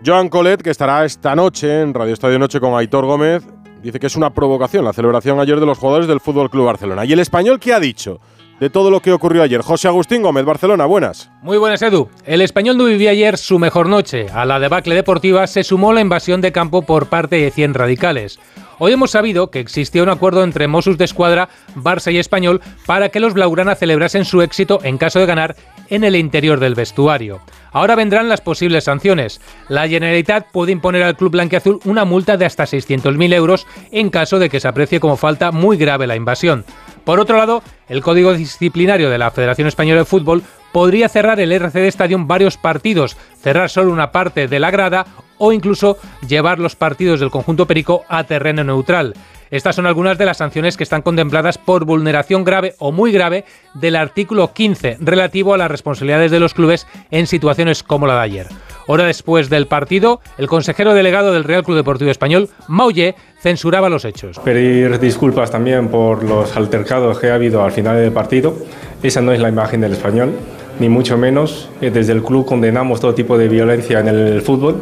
Joan 0.06 0.28
Colet, 0.28 0.62
que 0.62 0.70
estará 0.70 1.06
esta 1.06 1.36
noche 1.36 1.82
en 1.82 1.94
Radio 1.94 2.14
Estadio 2.14 2.38
Noche 2.38 2.60
con 2.60 2.74
Aitor 2.76 3.06
Gómez, 3.06 3.44
dice 3.84 4.00
que 4.00 4.08
es 4.08 4.16
una 4.16 4.32
provocación 4.32 4.86
la 4.86 4.94
celebración 4.94 5.40
ayer 5.40 5.60
de 5.60 5.66
los 5.66 5.78
jugadores 5.78 6.08
del 6.08 6.20
Fútbol 6.20 6.50
Club 6.50 6.66
Barcelona. 6.66 7.06
¿Y 7.06 7.14
el 7.14 7.20
español 7.20 7.60
qué 7.60 7.74
ha 7.74 7.80
dicho? 7.80 8.20
De 8.60 8.70
todo 8.70 8.90
lo 8.90 9.02
que 9.02 9.12
ocurrió 9.12 9.44
ayer. 9.44 9.62
José 9.62 9.90
Agustín 9.90 10.22
Gómez, 10.22 10.46
Barcelona, 10.46 10.86
buenas. 10.86 11.30
Muy 11.42 11.58
buenas, 11.58 11.82
Edu. 11.82 12.08
El 12.26 12.42
español 12.42 12.78
no 12.78 12.86
vivía 12.86 13.12
ayer 13.12 13.38
su 13.38 13.60
mejor 13.60 13.90
noche. 13.90 14.28
A 14.34 14.46
la 14.46 14.60
debacle 14.60 14.96
deportiva 14.96 15.46
se 15.48 15.64
sumó 15.64 15.92
la 15.92 16.02
invasión 16.02 16.40
de 16.40 16.54
campo 16.54 16.84
por 16.84 17.08
parte 17.08 17.36
de 17.36 17.52
100 17.52 17.74
radicales. 17.74 18.40
Hoy 18.80 18.92
hemos 18.92 19.12
sabido 19.12 19.50
que 19.52 19.60
existía 19.60 20.04
un 20.04 20.10
acuerdo 20.10 20.44
entre 20.44 20.68
Mossos 20.68 20.98
de 20.98 21.06
Escuadra, 21.06 21.50
Barça 21.76 22.12
y 22.12 22.18
Español 22.18 22.62
para 22.86 23.10
que 23.10 23.20
los 23.20 23.34
Blaugrana 23.34 23.76
celebrasen 23.76 24.26
su 24.26 24.42
éxito 24.42 24.80
en 24.84 24.98
caso 24.98 25.20
de 25.20 25.26
ganar 25.26 25.56
en 25.90 26.04
el 26.04 26.16
interior 26.16 26.60
del 26.60 26.76
vestuario. 26.76 27.42
Ahora 27.72 27.96
vendrán 27.96 28.30
las 28.30 28.42
posibles 28.42 28.84
sanciones. 28.84 29.42
La 29.68 29.88
Generalitat 29.88 30.52
puede 30.52 30.72
imponer 30.72 31.04
al 31.04 31.18
club 31.18 31.32
blanquiazul 31.32 31.80
una 31.86 32.06
multa 32.06 32.38
de 32.38 32.46
hasta 32.46 32.66
600.000 32.66 33.34
euros 33.34 33.68
en 33.92 34.10
caso 34.10 34.40
de 34.40 34.50
que 34.50 34.60
se 34.60 34.68
aprecie 34.68 35.00
como 35.00 35.18
falta 35.18 35.52
muy 35.52 35.78
grave 35.78 36.08
la 36.08 36.16
invasión. 36.16 36.66
Por 37.04 37.20
otro 37.20 37.38
lado, 37.38 37.64
el 37.90 38.02
Código 38.02 38.34
Disciplinario 38.34 39.10
de 39.10 39.18
la 39.18 39.32
Federación 39.32 39.68
Española 39.68 40.00
de 40.00 40.06
Fútbol 40.06 40.44
podría 40.72 41.10
cerrar 41.10 41.40
el 41.40 41.52
RCD 41.52 41.88
Stadium 41.88 42.28
varios 42.28 42.58
partidos, 42.58 43.18
cerrar 43.42 43.70
solo 43.70 43.92
una 43.92 44.12
parte 44.12 44.48
de 44.48 44.60
la 44.60 44.72
grada 44.72 45.06
o 45.38 45.52
incluso 45.52 45.98
llevar 46.28 46.60
los 46.60 46.76
partidos 46.76 47.20
del 47.20 47.32
conjunto 47.32 47.68
perico 47.68 48.04
a 48.08 48.24
terreno 48.24 48.64
neutral. 48.64 49.14
Estas 49.52 49.76
son 49.76 49.86
algunas 49.86 50.18
de 50.18 50.26
las 50.26 50.38
sanciones 50.38 50.78
que 50.78 50.84
están 50.84 51.02
contempladas 51.02 51.58
por 51.58 51.86
vulneración 51.86 52.44
grave 52.44 52.76
o 52.80 52.92
muy 52.92 53.12
grave 53.12 53.46
del 53.74 53.96
artículo 53.96 54.54
15 54.54 54.98
relativo 55.00 55.54
a 55.54 55.58
las 55.58 55.72
responsabilidades 55.72 56.32
de 56.32 56.40
los 56.40 56.54
clubes 56.54 56.88
en 57.12 57.28
situaciones 57.28 57.84
como 57.84 58.08
la 58.08 58.16
de 58.16 58.22
ayer. 58.22 58.48
Hora 58.88 59.06
después 59.06 59.50
del 59.50 59.68
partido, 59.68 60.20
el 60.38 60.48
consejero 60.48 60.94
delegado 60.94 61.34
del 61.34 61.46
Real 61.46 61.64
Club 61.64 61.78
Deportivo 61.78 62.12
Español, 62.12 62.50
Maulle, 62.68 63.16
censuraba 63.42 63.90
los 63.90 64.04
hechos. 64.06 64.40
Pedir 64.40 65.00
disculpas 65.00 65.52
también 65.52 65.88
por 65.88 66.24
los 66.24 66.56
altercados 66.58 67.20
que 67.20 67.30
ha 67.30 67.36
habido 67.36 67.64
al 67.64 67.72
final 67.72 67.96
del 67.96 68.12
partido. 68.12 68.56
Esa 69.02 69.22
no 69.22 69.32
es 69.32 69.40
la 69.40 69.50
imagen 69.50 69.82
del 69.82 69.94
español, 69.94 70.34
ni 70.80 70.90
mucho 70.90 71.18
menos. 71.18 71.70
Eh, 71.82 71.92
Desde 71.92 72.12
el 72.14 72.24
club 72.24 72.46
condenamos 72.46 73.00
todo 73.00 73.14
tipo 73.14 73.38
de 73.38 73.48
violencia 73.48 74.00
en 74.00 74.08
el 74.08 74.42
fútbol 74.42 74.82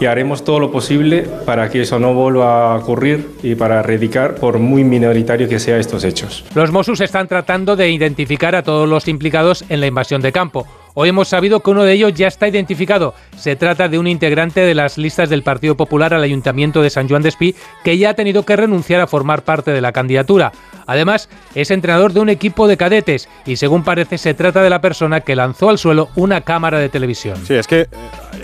y 0.00 0.06
haremos 0.06 0.44
todo 0.44 0.60
lo 0.60 0.70
posible 0.70 1.26
para 1.44 1.70
que 1.70 1.82
eso 1.82 1.98
no 1.98 2.14
vuelva 2.14 2.72
a 2.72 2.76
ocurrir 2.76 3.30
y 3.42 3.54
para 3.54 3.80
erradicar, 3.80 4.34
por 4.36 4.58
muy 4.58 4.84
minoritario 4.84 5.48
que 5.48 5.58
sea 5.58 5.78
estos 5.78 6.04
hechos. 6.04 6.44
Los 6.54 6.72
Mossos 6.72 7.00
están 7.00 7.28
tratando 7.28 7.76
de 7.76 7.90
identificar 7.90 8.54
a 8.54 8.62
todos 8.62 8.88
los 8.88 9.08
implicados 9.08 9.64
en 9.68 9.80
la 9.80 9.86
invasión 9.86 10.22
de 10.22 10.32
campo. 10.32 10.66
Hoy 10.98 11.10
hemos 11.10 11.28
sabido 11.28 11.60
que 11.60 11.70
uno 11.70 11.82
de 11.82 11.92
ellos 11.92 12.14
ya 12.14 12.26
está 12.26 12.48
identificado. 12.48 13.12
Se 13.36 13.54
trata 13.54 13.86
de 13.88 13.98
un 13.98 14.06
integrante 14.06 14.60
de 14.60 14.74
las 14.74 14.96
listas 14.96 15.28
del 15.28 15.42
Partido 15.42 15.76
Popular 15.76 16.14
al 16.14 16.22
Ayuntamiento 16.22 16.80
de 16.80 16.88
San 16.88 17.06
Juan 17.06 17.20
de 17.20 17.28
Espí 17.28 17.54
que 17.84 17.98
ya 17.98 18.10
ha 18.10 18.14
tenido 18.14 18.44
que 18.44 18.56
renunciar 18.56 19.02
a 19.02 19.06
formar 19.06 19.42
parte 19.42 19.72
de 19.72 19.82
la 19.82 19.92
candidatura. 19.92 20.52
Además, 20.86 21.28
es 21.54 21.70
entrenador 21.70 22.12
de 22.12 22.20
un 22.20 22.28
equipo 22.28 22.68
de 22.68 22.76
cadetes 22.76 23.28
y 23.44 23.56
según 23.56 23.84
parece 23.84 24.18
se 24.18 24.34
trata 24.34 24.62
de 24.62 24.70
la 24.70 24.80
persona 24.80 25.20
que 25.20 25.36
lanzó 25.36 25.68
al 25.68 25.78
suelo 25.78 26.08
una 26.16 26.40
cámara 26.40 26.78
de 26.78 26.88
televisión. 26.88 27.36
Sí, 27.44 27.54
es 27.54 27.66
que 27.66 27.80
eh, 27.80 27.88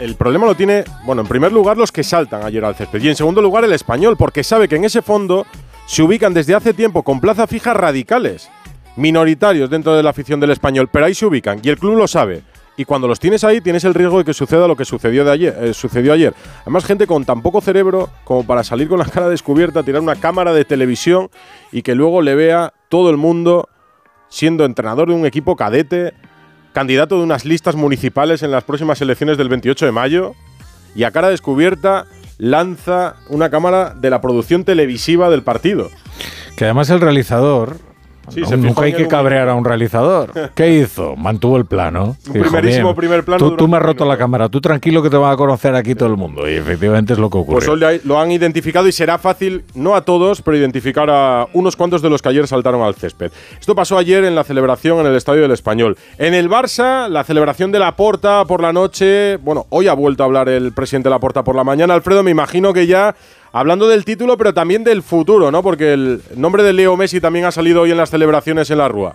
el 0.00 0.16
problema 0.16 0.46
lo 0.46 0.54
tiene, 0.54 0.84
bueno, 1.04 1.22
en 1.22 1.28
primer 1.28 1.52
lugar 1.52 1.76
los 1.76 1.92
que 1.92 2.02
saltan 2.02 2.44
ayer 2.44 2.64
al 2.64 2.74
césped 2.74 3.02
y 3.02 3.08
en 3.08 3.16
segundo 3.16 3.40
lugar 3.40 3.64
el 3.64 3.72
español, 3.72 4.16
porque 4.16 4.44
sabe 4.44 4.68
que 4.68 4.76
en 4.76 4.84
ese 4.84 5.02
fondo 5.02 5.46
se 5.86 6.02
ubican 6.02 6.34
desde 6.34 6.54
hace 6.54 6.74
tiempo 6.74 7.02
con 7.02 7.20
plaza 7.20 7.46
fija 7.46 7.74
radicales, 7.74 8.50
minoritarios 8.96 9.70
dentro 9.70 9.94
de 9.94 10.02
la 10.02 10.10
afición 10.10 10.40
del 10.40 10.50
español, 10.50 10.88
pero 10.90 11.06
ahí 11.06 11.14
se 11.14 11.26
ubican 11.26 11.60
y 11.62 11.68
el 11.68 11.78
club 11.78 11.96
lo 11.96 12.08
sabe. 12.08 12.42
Y 12.82 12.84
cuando 12.84 13.06
los 13.06 13.20
tienes 13.20 13.44
ahí, 13.44 13.60
tienes 13.60 13.84
el 13.84 13.94
riesgo 13.94 14.18
de 14.18 14.24
que 14.24 14.34
suceda 14.34 14.66
lo 14.66 14.74
que 14.74 14.84
sucedió, 14.84 15.24
de 15.24 15.30
ayer, 15.30 15.56
eh, 15.60 15.72
sucedió 15.72 16.12
ayer. 16.12 16.34
Además, 16.62 16.84
gente 16.84 17.06
con 17.06 17.24
tan 17.24 17.40
poco 17.40 17.60
cerebro 17.60 18.10
como 18.24 18.44
para 18.44 18.64
salir 18.64 18.88
con 18.88 18.98
la 18.98 19.04
cara 19.04 19.28
descubierta, 19.28 19.84
tirar 19.84 20.02
una 20.02 20.16
cámara 20.16 20.52
de 20.52 20.64
televisión 20.64 21.30
y 21.70 21.82
que 21.82 21.94
luego 21.94 22.22
le 22.22 22.34
vea 22.34 22.72
todo 22.88 23.10
el 23.10 23.18
mundo 23.18 23.68
siendo 24.28 24.64
entrenador 24.64 25.10
de 25.10 25.14
un 25.14 25.26
equipo 25.26 25.54
cadete, 25.54 26.12
candidato 26.72 27.18
de 27.18 27.22
unas 27.22 27.44
listas 27.44 27.76
municipales 27.76 28.42
en 28.42 28.50
las 28.50 28.64
próximas 28.64 29.00
elecciones 29.00 29.38
del 29.38 29.48
28 29.48 29.86
de 29.86 29.92
mayo, 29.92 30.34
y 30.96 31.04
a 31.04 31.12
cara 31.12 31.30
descubierta 31.30 32.06
lanza 32.38 33.14
una 33.28 33.48
cámara 33.48 33.94
de 33.94 34.10
la 34.10 34.20
producción 34.20 34.64
televisiva 34.64 35.30
del 35.30 35.44
partido. 35.44 35.88
Que 36.56 36.64
además 36.64 36.90
el 36.90 37.00
realizador. 37.00 37.76
Sí, 38.28 38.40
no, 38.40 38.46
se 38.46 38.56
nunca 38.56 38.82
hay 38.82 38.92
que 38.92 39.08
cabrear 39.08 39.48
a 39.48 39.54
un 39.54 39.64
realizador. 39.64 40.50
¿Qué 40.54 40.74
hizo? 40.74 41.16
Mantuvo 41.16 41.56
el 41.56 41.66
plano. 41.66 42.16
Un 42.26 42.32
primerísimo 42.32 42.94
primer 42.94 43.24
plano 43.24 43.56
Tú, 43.56 43.68
me 43.68 43.76
has 43.76 43.82
roto 43.82 44.04
la 44.04 44.16
cámara. 44.16 44.48
Tú 44.48 44.60
tranquilo 44.60 45.02
que 45.02 45.10
te 45.10 45.16
va 45.16 45.30
a 45.30 45.36
conocer 45.36 45.74
aquí 45.74 45.94
todo 45.94 46.08
el 46.08 46.16
mundo. 46.16 46.48
Y 46.48 46.54
efectivamente 46.54 47.12
es 47.12 47.18
lo 47.18 47.30
que 47.30 47.38
ocurre. 47.38 47.66
Pues 47.66 48.04
lo 48.04 48.20
han 48.20 48.30
identificado 48.30 48.86
y 48.88 48.92
será 48.92 49.18
fácil, 49.18 49.64
no 49.74 49.94
a 49.94 50.04
todos, 50.04 50.42
pero 50.42 50.56
identificar 50.56 51.08
a 51.10 51.46
unos 51.52 51.76
cuantos 51.76 52.02
de 52.02 52.10
los 52.10 52.22
que 52.22 52.28
ayer 52.28 52.46
saltaron 52.46 52.82
al 52.82 52.94
césped. 52.94 53.32
Esto 53.58 53.74
pasó 53.74 53.98
ayer 53.98 54.24
en 54.24 54.34
la 54.34 54.44
celebración 54.44 55.00
en 55.00 55.06
el 55.06 55.16
Estadio 55.16 55.42
del 55.42 55.52
Español. 55.52 55.96
En 56.18 56.34
el 56.34 56.48
Barça, 56.48 57.08
la 57.08 57.24
celebración 57.24 57.72
de 57.72 57.78
la 57.78 57.96
Porta 57.96 58.44
por 58.44 58.62
la 58.62 58.72
noche. 58.72 59.36
Bueno, 59.38 59.66
hoy 59.70 59.88
ha 59.88 59.94
vuelto 59.94 60.22
a 60.22 60.26
hablar 60.26 60.48
el 60.48 60.72
presidente 60.72 61.08
de 61.08 61.14
la 61.14 61.20
Porta 61.20 61.42
por 61.44 61.56
la 61.56 61.64
mañana. 61.64 61.94
Alfredo, 61.94 62.22
me 62.22 62.30
imagino 62.30 62.72
que 62.72 62.86
ya 62.86 63.14
hablando 63.52 63.88
del 63.88 64.04
título, 64.04 64.36
pero 64.36 64.54
también 64.54 64.84
del 64.84 65.02
futuro, 65.02 65.50
¿no? 65.50 65.62
Porque 65.62 65.92
el 65.92 66.20
nombre 66.36 66.62
de 66.62 66.72
Leo 66.72 66.96
Messi 66.96 67.20
también 67.20 67.44
ha 67.44 67.52
salido 67.52 67.82
hoy 67.82 67.90
en 67.90 67.96
las 67.96 68.10
celebraciones 68.10 68.70
en 68.70 68.78
la 68.78 68.88
Rúa. 68.88 69.14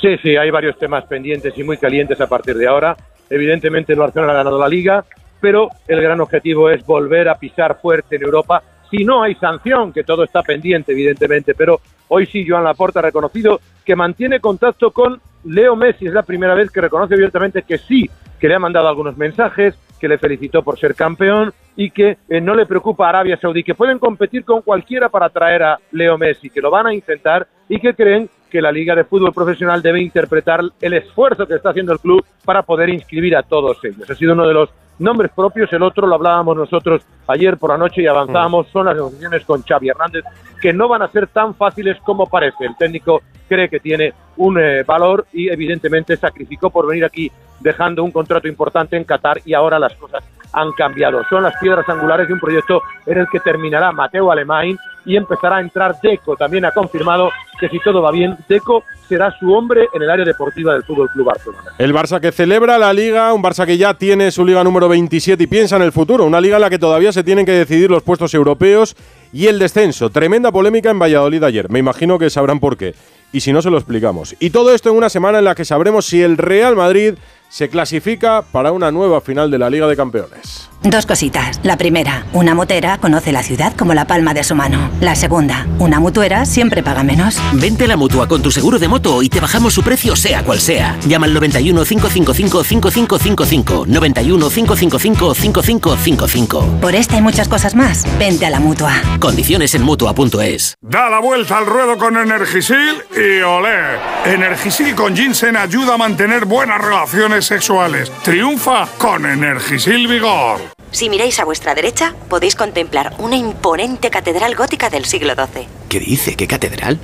Sí, 0.00 0.16
sí, 0.22 0.36
hay 0.36 0.50
varios 0.50 0.78
temas 0.78 1.04
pendientes 1.06 1.56
y 1.56 1.62
muy 1.62 1.78
calientes 1.78 2.20
a 2.20 2.26
partir 2.26 2.56
de 2.56 2.66
ahora. 2.66 2.96
Evidentemente 3.30 3.92
el 3.92 3.98
Barcelona 3.98 4.32
ha 4.32 4.36
ganado 4.36 4.58
la 4.58 4.68
liga, 4.68 5.04
pero 5.40 5.68
el 5.88 6.00
gran 6.00 6.20
objetivo 6.20 6.70
es 6.70 6.84
volver 6.84 7.28
a 7.28 7.38
pisar 7.38 7.78
fuerte 7.80 8.16
en 8.16 8.22
Europa. 8.22 8.62
Si 8.90 9.04
no 9.04 9.22
hay 9.22 9.34
sanción, 9.34 9.92
que 9.92 10.04
todo 10.04 10.22
está 10.22 10.42
pendiente, 10.42 10.92
evidentemente, 10.92 11.54
pero 11.54 11.80
hoy 12.08 12.26
sí 12.26 12.46
Joan 12.46 12.64
Laporta 12.64 13.00
ha 13.00 13.02
reconocido 13.02 13.60
que 13.84 13.96
mantiene 13.96 14.38
contacto 14.38 14.90
con 14.90 15.20
Leo 15.44 15.74
Messi. 15.76 16.06
Es 16.06 16.12
la 16.12 16.22
primera 16.22 16.54
vez 16.54 16.70
que 16.70 16.80
reconoce 16.80 17.14
abiertamente 17.14 17.62
que 17.62 17.78
sí, 17.78 18.08
que 18.38 18.48
le 18.48 18.54
ha 18.54 18.60
mandado 18.60 18.88
algunos 18.88 19.16
mensajes, 19.16 19.74
que 19.98 20.08
le 20.08 20.18
felicitó 20.18 20.62
por 20.62 20.78
ser 20.78 20.94
campeón 20.94 21.52
y 21.76 21.90
que 21.90 22.18
eh, 22.28 22.40
no 22.40 22.54
le 22.54 22.66
preocupa 22.66 23.06
a 23.06 23.10
Arabia 23.10 23.38
Saudí, 23.38 23.62
que 23.62 23.74
pueden 23.74 23.98
competir 23.98 24.44
con 24.44 24.62
cualquiera 24.62 25.08
para 25.08 25.28
traer 25.28 25.62
a 25.62 25.78
Leo 25.92 26.16
Messi, 26.16 26.50
que 26.50 26.60
lo 26.60 26.70
van 26.70 26.86
a 26.86 26.94
intentar 26.94 27.46
y 27.68 27.78
que 27.78 27.94
creen 27.94 28.28
que 28.50 28.62
la 28.62 28.72
Liga 28.72 28.94
de 28.94 29.04
Fútbol 29.04 29.32
Profesional 29.32 29.82
debe 29.82 30.00
interpretar 30.00 30.60
el 30.80 30.92
esfuerzo 30.94 31.46
que 31.46 31.54
está 31.54 31.70
haciendo 31.70 31.92
el 31.92 31.98
club 31.98 32.24
para 32.44 32.62
poder 32.62 32.88
inscribir 32.88 33.36
a 33.36 33.42
todos 33.42 33.78
ellos. 33.84 34.08
Ha 34.08 34.14
sido 34.14 34.32
uno 34.32 34.46
de 34.46 34.54
los 34.54 34.70
nombres 34.98 35.30
propios, 35.34 35.72
el 35.72 35.82
otro 35.82 36.06
lo 36.06 36.14
hablábamos 36.14 36.56
nosotros 36.56 37.02
ayer 37.26 37.56
por 37.56 37.70
la 37.70 37.78
noche 37.78 38.02
y 38.02 38.06
avanzábamos, 38.06 38.68
son 38.68 38.86
las 38.86 38.94
negociaciones 38.94 39.44
con 39.44 39.62
Xavi 39.62 39.88
Hernández, 39.88 40.24
que 40.60 40.72
no 40.72 40.88
van 40.88 41.02
a 41.02 41.08
ser 41.08 41.26
tan 41.28 41.54
fáciles 41.54 41.96
como 42.04 42.26
parece. 42.26 42.64
El 42.64 42.76
técnico 42.76 43.22
cree 43.48 43.68
que 43.68 43.80
tiene 43.80 44.12
un 44.36 44.58
eh, 44.58 44.82
valor 44.82 45.26
y 45.32 45.48
evidentemente 45.48 46.16
sacrificó 46.16 46.70
por 46.70 46.86
venir 46.86 47.04
aquí 47.04 47.30
dejando 47.60 48.04
un 48.04 48.10
contrato 48.10 48.48
importante 48.48 48.96
en 48.96 49.04
Qatar 49.04 49.40
y 49.44 49.54
ahora 49.54 49.78
las 49.78 49.94
cosas 49.94 50.24
han 50.52 50.72
cambiado. 50.72 51.22
Son 51.28 51.42
las 51.42 51.54
piedras 51.60 51.88
angulares 51.88 52.28
de 52.28 52.34
un 52.34 52.40
proyecto 52.40 52.82
en 53.06 53.18
el 53.18 53.26
que 53.28 53.40
terminará 53.40 53.92
Mateo 53.92 54.30
Alemán 54.30 54.78
y 55.04 55.16
empezará 55.16 55.56
a 55.56 55.60
entrar 55.60 55.96
Deco. 56.02 56.36
También 56.36 56.64
ha 56.64 56.72
confirmado 56.72 57.30
que 57.58 57.68
si 57.68 57.78
todo 57.80 58.02
va 58.02 58.10
bien, 58.10 58.36
Deco 58.48 58.84
será 59.08 59.30
su 59.38 59.52
hombre 59.52 59.88
en 59.92 60.02
el 60.02 60.10
área 60.10 60.24
deportiva 60.24 60.72
del 60.72 60.82
Fútbol 60.82 61.08
Club 61.10 61.26
Barcelona. 61.26 61.72
El 61.78 61.94
Barça 61.94 62.20
que 62.20 62.32
celebra 62.32 62.76
la 62.78 62.92
liga, 62.92 63.32
un 63.32 63.42
Barça 63.42 63.64
que 63.64 63.78
ya 63.78 63.94
tiene 63.94 64.30
su 64.30 64.44
liga 64.44 64.64
número 64.64 64.88
27 64.88 65.42
y 65.42 65.46
piensa 65.46 65.76
en 65.76 65.82
el 65.82 65.92
futuro, 65.92 66.24
una 66.24 66.40
liga 66.40 66.56
en 66.56 66.62
la 66.62 66.70
que 66.70 66.78
todavía 66.78 67.12
se 67.12 67.15
tienen 67.24 67.46
que 67.46 67.52
decidir 67.52 67.90
los 67.90 68.02
puestos 68.02 68.34
europeos 68.34 68.96
y 69.32 69.46
el 69.46 69.58
descenso. 69.58 70.10
Tremenda 70.10 70.52
polémica 70.52 70.90
en 70.90 70.98
Valladolid 70.98 71.42
ayer, 71.42 71.68
me 71.70 71.78
imagino 71.78 72.18
que 72.18 72.30
sabrán 72.30 72.60
por 72.60 72.76
qué. 72.76 72.94
Y 73.32 73.40
si 73.40 73.52
no, 73.52 73.60
se 73.60 73.70
lo 73.70 73.76
explicamos. 73.76 74.36
Y 74.38 74.50
todo 74.50 74.72
esto 74.72 74.90
en 74.90 74.96
una 74.96 75.10
semana 75.10 75.38
en 75.38 75.44
la 75.44 75.54
que 75.54 75.64
sabremos 75.64 76.06
si 76.06 76.22
el 76.22 76.38
Real 76.38 76.76
Madrid 76.76 77.14
se 77.48 77.68
clasifica 77.68 78.42
para 78.42 78.72
una 78.72 78.90
nueva 78.90 79.20
final 79.20 79.50
de 79.50 79.58
la 79.58 79.70
Liga 79.70 79.86
de 79.86 79.96
Campeones. 79.96 80.68
Dos 80.82 81.06
cositas. 81.06 81.58
La 81.64 81.76
primera, 81.76 82.26
una 82.32 82.54
motera 82.54 82.98
conoce 82.98 83.32
la 83.32 83.42
ciudad 83.42 83.74
como 83.76 83.92
la 83.92 84.06
palma 84.06 84.34
de 84.34 84.44
su 84.44 84.54
mano. 84.54 84.90
La 85.00 85.16
segunda, 85.16 85.66
una 85.80 85.98
mutuera 85.98 86.44
siempre 86.44 86.82
paga 86.82 87.02
menos. 87.02 87.38
Vente 87.54 87.84
a 87.84 87.88
la 87.88 87.96
mutua 87.96 88.28
con 88.28 88.40
tu 88.40 88.52
seguro 88.52 88.78
de 88.78 88.86
moto 88.86 89.22
y 89.22 89.28
te 89.28 89.40
bajamos 89.40 89.74
su 89.74 89.82
precio 89.82 90.14
sea 90.14 90.44
cual 90.44 90.60
sea. 90.60 90.96
Llama 91.06 91.26
al 91.26 91.34
91 91.34 91.84
555 91.84 92.62
5555. 92.62 93.84
91 93.88 94.48
555 94.48 95.34
5555. 95.34 96.80
Por 96.80 96.94
esta 96.94 97.16
y 97.16 97.22
muchas 97.22 97.48
cosas 97.48 97.74
más, 97.74 98.06
vente 98.18 98.46
a 98.46 98.50
la 98.50 98.60
mutua. 98.60 98.92
Condiciones 99.18 99.74
en 99.74 99.82
mutua.es. 99.82 100.76
Da 100.82 101.08
la 101.08 101.18
vuelta 101.18 101.58
al 101.58 101.66
ruedo 101.66 101.98
con 101.98 102.16
Energisil 102.16 103.02
y 103.16 103.40
olé. 103.40 103.98
Energisil 104.24 104.94
con 104.94 105.16
ginseng 105.16 105.56
ayuda 105.56 105.94
a 105.94 105.98
mantener 105.98 106.44
buenas 106.44 106.80
relaciones 106.80 107.35
sexuales. 107.44 108.10
Triunfa 108.22 108.88
con 108.98 109.26
Energisil 109.26 110.08
Vigor. 110.08 110.60
Si 110.90 111.10
miráis 111.10 111.38
a 111.40 111.44
vuestra 111.44 111.74
derecha, 111.74 112.14
podéis 112.28 112.54
contemplar 112.54 113.14
una 113.18 113.36
imponente 113.36 114.10
catedral 114.10 114.54
gótica 114.54 114.88
del 114.88 115.04
siglo 115.04 115.34
XII. 115.34 115.66
¿Qué 115.88 116.00
dice? 116.00 116.36
¿Qué 116.36 116.46
catedral? 116.46 116.98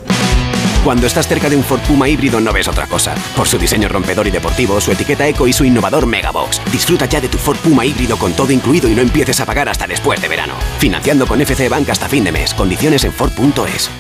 Cuando 0.85 1.07
estás 1.07 1.29
cerca 1.29 1.49
de 1.49 1.57
un 1.57 1.63
Ford 1.63 1.81
Puma 1.83 2.09
híbrido 2.09 2.41
no 2.41 2.53
ves 2.53 2.67
otra 2.67 2.87
cosa. 2.87 3.15
Por 3.37 3.47
su 3.47 3.57
diseño 3.57 3.89
rompedor 3.89 4.27
y 4.27 4.31
deportivo, 4.31 4.81
su 4.81 4.91
etiqueta 4.91 5.29
eco 5.29 5.47
y 5.47 5.53
su 5.53 5.65
innovador 5.65 6.07
Megabox. 6.07 6.61
Disfruta 6.73 7.07
ya 7.07 7.21
de 7.21 7.29
tu 7.29 7.39
Ford 7.39 7.59
Puma 7.59 7.85
híbrido 7.85 8.17
con 8.17 8.33
todo 8.33 8.51
incluido 8.51 8.89
y 8.89 8.95
no 8.95 9.03
empieces 9.03 9.39
a 9.41 9.47
pagar 9.47 9.69
hasta 9.69 9.87
después 9.87 10.21
de 10.21 10.29
verano. 10.29 10.55
Financiando 10.79 11.27
con 11.27 11.41
FC 11.41 11.69
Bank 11.69 11.89
hasta 11.89 12.09
fin 12.09 12.25
de 12.25 12.33
mes. 12.33 12.53
Condiciones 12.55 13.05
en 13.05 13.13
Ford.es. 13.13 13.91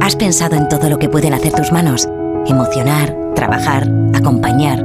¿Has 0.00 0.16
pensado 0.16 0.56
en 0.56 0.68
todo 0.68 0.88
lo 0.88 0.98
que 0.98 1.08
pueden 1.08 1.34
hacer 1.34 1.52
tus 1.52 1.70
manos? 1.70 2.08
Emocionar, 2.46 3.14
trabajar, 3.34 3.88
acompañar, 4.12 4.84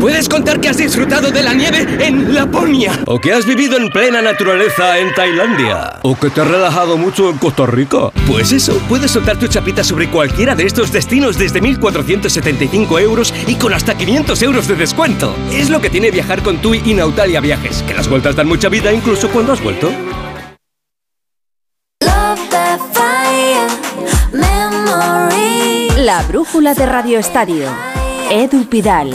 Puedes 0.00 0.28
contar 0.28 0.60
que 0.60 0.68
has 0.68 0.76
disfrutado 0.76 1.30
de 1.30 1.42
la 1.42 1.54
nieve 1.54 1.86
en 2.00 2.34
Laponia. 2.34 2.92
O 3.06 3.18
que 3.18 3.32
has 3.32 3.46
vivido 3.46 3.76
en 3.76 3.88
plena 3.88 4.22
naturaleza 4.22 4.98
en 4.98 5.12
Tailandia. 5.14 6.00
O 6.02 6.16
que 6.16 6.30
te 6.30 6.40
has 6.40 6.48
relajado 6.48 6.96
mucho 6.96 7.30
en 7.30 7.38
Costa 7.38 7.66
Rica. 7.66 8.10
Pues 8.26 8.52
eso, 8.52 8.78
puedes 8.88 9.10
soltar 9.10 9.38
tu 9.38 9.46
chapita 9.46 9.82
sobre 9.82 10.10
cualquiera 10.10 10.54
de 10.54 10.64
estos 10.64 10.92
destinos 10.92 11.38
desde 11.38 11.60
1.475 11.60 13.00
euros 13.00 13.34
y 13.46 13.54
con 13.56 13.72
hasta 13.72 13.96
500 13.96 14.42
euros 14.42 14.68
de 14.68 14.76
descuento. 14.76 15.34
Es 15.52 15.70
lo 15.70 15.80
que 15.80 15.90
tiene 15.90 16.10
viajar 16.10 16.42
con 16.42 16.58
TUI 16.58 16.82
y 16.84 16.94
Nautalia 16.94 17.40
Viajes, 17.40 17.82
que 17.86 17.94
las 17.94 18.08
vueltas 18.08 18.36
dan 18.36 18.48
mucha 18.48 18.68
vida 18.68 18.92
incluso 18.92 19.28
cuando 19.30 19.52
has 19.52 19.62
vuelto. 19.62 19.90
Love 22.02 22.40
that 22.50 22.80
fire. 22.92 23.86
La 26.06 26.22
brújula 26.22 26.74
de 26.74 26.86
Radio 26.86 27.18
Estadio. 27.18 27.68
Edu 28.30 28.64
Pidal. 28.68 29.10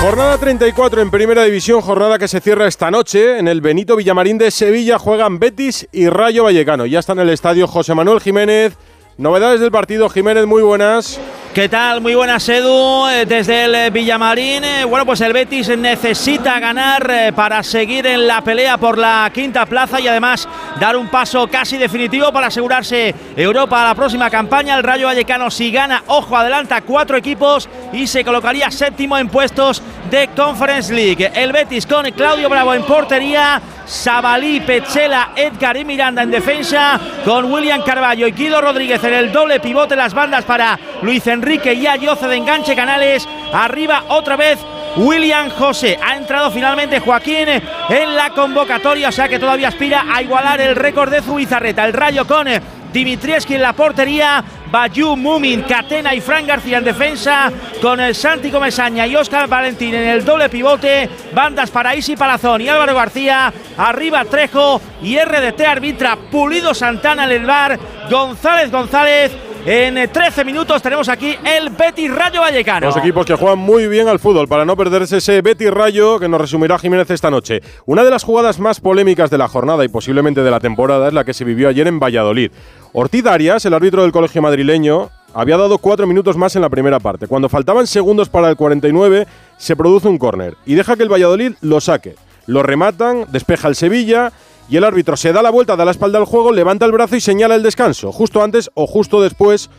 Jornada 0.00 0.38
34 0.38 1.02
en 1.02 1.10
Primera 1.10 1.44
División, 1.44 1.80
jornada 1.80 2.18
que 2.18 2.28
se 2.28 2.40
cierra 2.40 2.68
esta 2.68 2.90
noche. 2.90 3.38
En 3.38 3.48
el 3.48 3.60
Benito 3.60 3.96
Villamarín 3.96 4.38
de 4.38 4.50
Sevilla 4.50 4.98
juegan 4.98 5.38
Betis 5.38 5.88
y 5.90 6.08
Rayo 6.08 6.44
Vallecano. 6.44 6.86
Ya 6.86 7.00
está 7.00 7.12
en 7.12 7.20
el 7.20 7.30
estadio 7.30 7.66
José 7.66 7.94
Manuel 7.94 8.20
Jiménez. 8.20 8.74
Novedades 9.18 9.60
del 9.60 9.72
partido, 9.72 10.08
Jiménez, 10.08 10.46
muy 10.46 10.62
buenas. 10.62 11.18
¿Qué 11.56 11.70
tal? 11.70 12.02
Muy 12.02 12.14
buenas, 12.14 12.46
Edu. 12.50 13.08
Eh, 13.08 13.24
desde 13.24 13.64
el 13.64 13.74
eh, 13.74 13.88
Villamarín. 13.88 14.62
Eh, 14.62 14.84
bueno, 14.84 15.06
pues 15.06 15.22
el 15.22 15.32
Betis 15.32 15.74
necesita 15.74 16.60
ganar 16.60 17.32
para 17.34 17.62
seguir 17.62 18.06
en 18.06 18.26
la 18.26 18.42
pelea 18.42 18.76
por 18.76 18.98
la 18.98 19.30
quinta 19.32 19.64
plaza 19.64 19.98
y 19.98 20.06
además 20.06 20.46
dar 20.78 20.98
un 20.98 21.08
paso 21.08 21.48
casi 21.48 21.78
definitivo 21.78 22.30
para 22.30 22.48
asegurarse 22.48 23.14
Europa 23.34 23.80
a 23.80 23.88
la 23.88 23.94
próxima 23.94 24.28
campaña. 24.28 24.76
El 24.76 24.82
Rayo 24.82 25.06
Vallecano, 25.06 25.50
si 25.50 25.72
gana, 25.72 26.02
ojo, 26.08 26.36
adelanta 26.36 26.82
cuatro 26.82 27.16
equipos 27.16 27.70
y 27.90 28.06
se 28.06 28.22
colocaría 28.22 28.70
séptimo 28.70 29.16
en 29.16 29.30
puestos 29.30 29.80
de 30.10 30.28
Conference 30.36 30.92
League. 30.92 31.32
El 31.34 31.52
Betis 31.52 31.86
con 31.86 32.04
Claudio 32.10 32.50
Bravo 32.50 32.74
en 32.74 32.82
portería. 32.82 33.62
Sabalí, 33.86 34.58
Pechela, 34.60 35.30
Edgar 35.36 35.76
y 35.76 35.84
Miranda 35.84 36.20
en 36.20 36.32
defensa, 36.32 36.98
con 37.24 37.44
William 37.52 37.82
Carballo 37.82 38.26
y 38.26 38.32
Guido 38.32 38.60
Rodríguez 38.60 39.02
en 39.04 39.14
el 39.14 39.30
doble 39.30 39.60
pivote 39.60 39.94
las 39.94 40.12
bandas 40.12 40.44
para 40.44 40.76
Luis 41.02 41.24
Enrique 41.28 41.45
y 41.48 41.86
Ayoce 41.86 42.26
de 42.26 42.36
enganche 42.36 42.74
Canales. 42.74 43.26
Arriba 43.52 44.04
otra 44.08 44.36
vez 44.36 44.58
William 44.96 45.48
José. 45.50 45.96
Ha 46.04 46.16
entrado 46.16 46.50
finalmente 46.50 46.98
Joaquín 46.98 47.48
en 47.88 48.16
la 48.16 48.30
convocatoria, 48.30 49.10
o 49.10 49.12
sea 49.12 49.28
que 49.28 49.38
todavía 49.38 49.68
aspira 49.68 50.06
a 50.12 50.22
igualar 50.22 50.60
el 50.60 50.74
récord 50.74 51.10
de 51.10 51.22
Zubizarreta. 51.22 51.84
El 51.84 51.92
Rayo 51.92 52.26
con 52.26 52.48
Dimitrieski 52.92 53.54
en 53.54 53.62
la 53.62 53.74
portería, 53.74 54.42
Bayú, 54.72 55.14
Mumin, 55.14 55.62
Catena 55.62 56.14
y 56.14 56.20
Fran 56.20 56.46
García 56.46 56.78
en 56.78 56.84
defensa, 56.84 57.52
con 57.80 58.00
el 58.00 58.16
Santi 58.16 58.50
Comesaña 58.50 59.06
y 59.06 59.14
Oscar 59.14 59.48
Valentín 59.48 59.94
en 59.94 60.08
el 60.08 60.24
doble 60.24 60.48
pivote, 60.48 61.08
bandas 61.32 61.70
para 61.70 61.94
Isi 61.94 62.16
Palazón 62.16 62.60
y 62.60 62.68
Álvaro 62.68 62.94
García, 62.94 63.52
arriba 63.76 64.24
Trejo 64.24 64.80
y 65.00 65.16
RDT 65.16 65.60
arbitra 65.60 66.16
Pulido 66.16 66.74
Santana 66.74 67.24
en 67.24 67.30
el 67.30 67.46
bar, 67.46 67.78
González 68.10 68.70
González 68.72 69.45
en 69.68 70.08
13 70.12 70.44
minutos 70.44 70.80
tenemos 70.80 71.08
aquí 71.08 71.36
el 71.44 71.70
Betis 71.70 72.14
Rayo 72.14 72.40
Vallecano. 72.40 72.86
Los 72.86 72.96
equipos 72.96 73.26
que 73.26 73.34
juegan 73.34 73.58
muy 73.58 73.88
bien 73.88 74.06
al 74.06 74.20
fútbol 74.20 74.46
para 74.46 74.64
no 74.64 74.76
perderse 74.76 75.16
ese 75.16 75.42
Betis 75.42 75.72
Rayo 75.72 76.20
que 76.20 76.28
nos 76.28 76.40
resumirá 76.40 76.78
Jiménez 76.78 77.10
esta 77.10 77.32
noche. 77.32 77.62
Una 77.84 78.04
de 78.04 78.10
las 78.12 78.22
jugadas 78.22 78.60
más 78.60 78.78
polémicas 78.78 79.28
de 79.28 79.38
la 79.38 79.48
jornada 79.48 79.84
y 79.84 79.88
posiblemente 79.88 80.44
de 80.44 80.50
la 80.52 80.60
temporada 80.60 81.08
es 81.08 81.14
la 81.14 81.24
que 81.24 81.34
se 81.34 81.44
vivió 81.44 81.68
ayer 81.68 81.88
en 81.88 81.98
Valladolid. 81.98 82.52
Ortiz 82.92 83.26
Arias, 83.26 83.64
el 83.64 83.74
árbitro 83.74 84.02
del 84.02 84.12
colegio 84.12 84.40
madrileño, 84.40 85.10
había 85.34 85.56
dado 85.56 85.78
cuatro 85.78 86.06
minutos 86.06 86.36
más 86.36 86.54
en 86.54 86.62
la 86.62 86.70
primera 86.70 87.00
parte. 87.00 87.26
Cuando 87.26 87.48
faltaban 87.48 87.88
segundos 87.88 88.28
para 88.28 88.48
el 88.48 88.56
49, 88.56 89.26
se 89.56 89.74
produce 89.74 90.06
un 90.06 90.18
córner 90.18 90.56
y 90.64 90.76
deja 90.76 90.94
que 90.94 91.02
el 91.02 91.12
Valladolid 91.12 91.54
lo 91.60 91.80
saque. 91.80 92.14
Lo 92.46 92.62
rematan, 92.62 93.26
despeja 93.32 93.66
el 93.66 93.74
Sevilla 93.74 94.32
y 94.68 94.76
el 94.76 94.84
árbitro 94.84 95.16
se 95.16 95.32
da 95.32 95.42
la 95.42 95.50
vuelta, 95.50 95.76
da 95.76 95.84
la 95.84 95.90
espalda 95.90 96.18
al 96.18 96.24
juego, 96.24 96.52
levanta 96.52 96.86
el 96.86 96.92
brazo 96.92 97.16
y 97.16 97.20
señala 97.20 97.54
el 97.54 97.62
descanso, 97.62 98.12
justo 98.12 98.42
antes 98.42 98.70
o 98.74 98.86
justo 98.86 99.22
después 99.22 99.70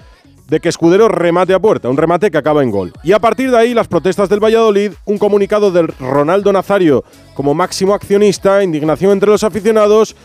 de 0.48 0.60
que 0.62 0.70
Escudero 0.70 1.10
remate 1.10 1.54
a 1.54 1.60
puerta, 1.60 1.90
un 1.90 1.98
remate 1.98 2.32
que 2.32 2.38
acaba 2.38 2.64
en 2.64 2.72
gol. 2.72 2.94
Y 3.04 3.12
a 3.12 3.20
partir 3.20 3.52
de 3.52 3.58
ahí 3.58 3.74
las 3.74 3.88
protestas 3.88 4.30
del 4.30 4.44
Valladolid, 4.44 4.94
un 5.06 5.18
comunicado 5.18 5.72
de 5.72 5.88
Ronaldo 5.88 6.54
Nazario 6.54 7.04
como 7.34 7.54
máximo 7.54 7.94
accionista, 7.94 8.64
indignación 8.64 9.12
entre 9.12 9.30
los 9.30 9.44
aficionados 9.44 10.16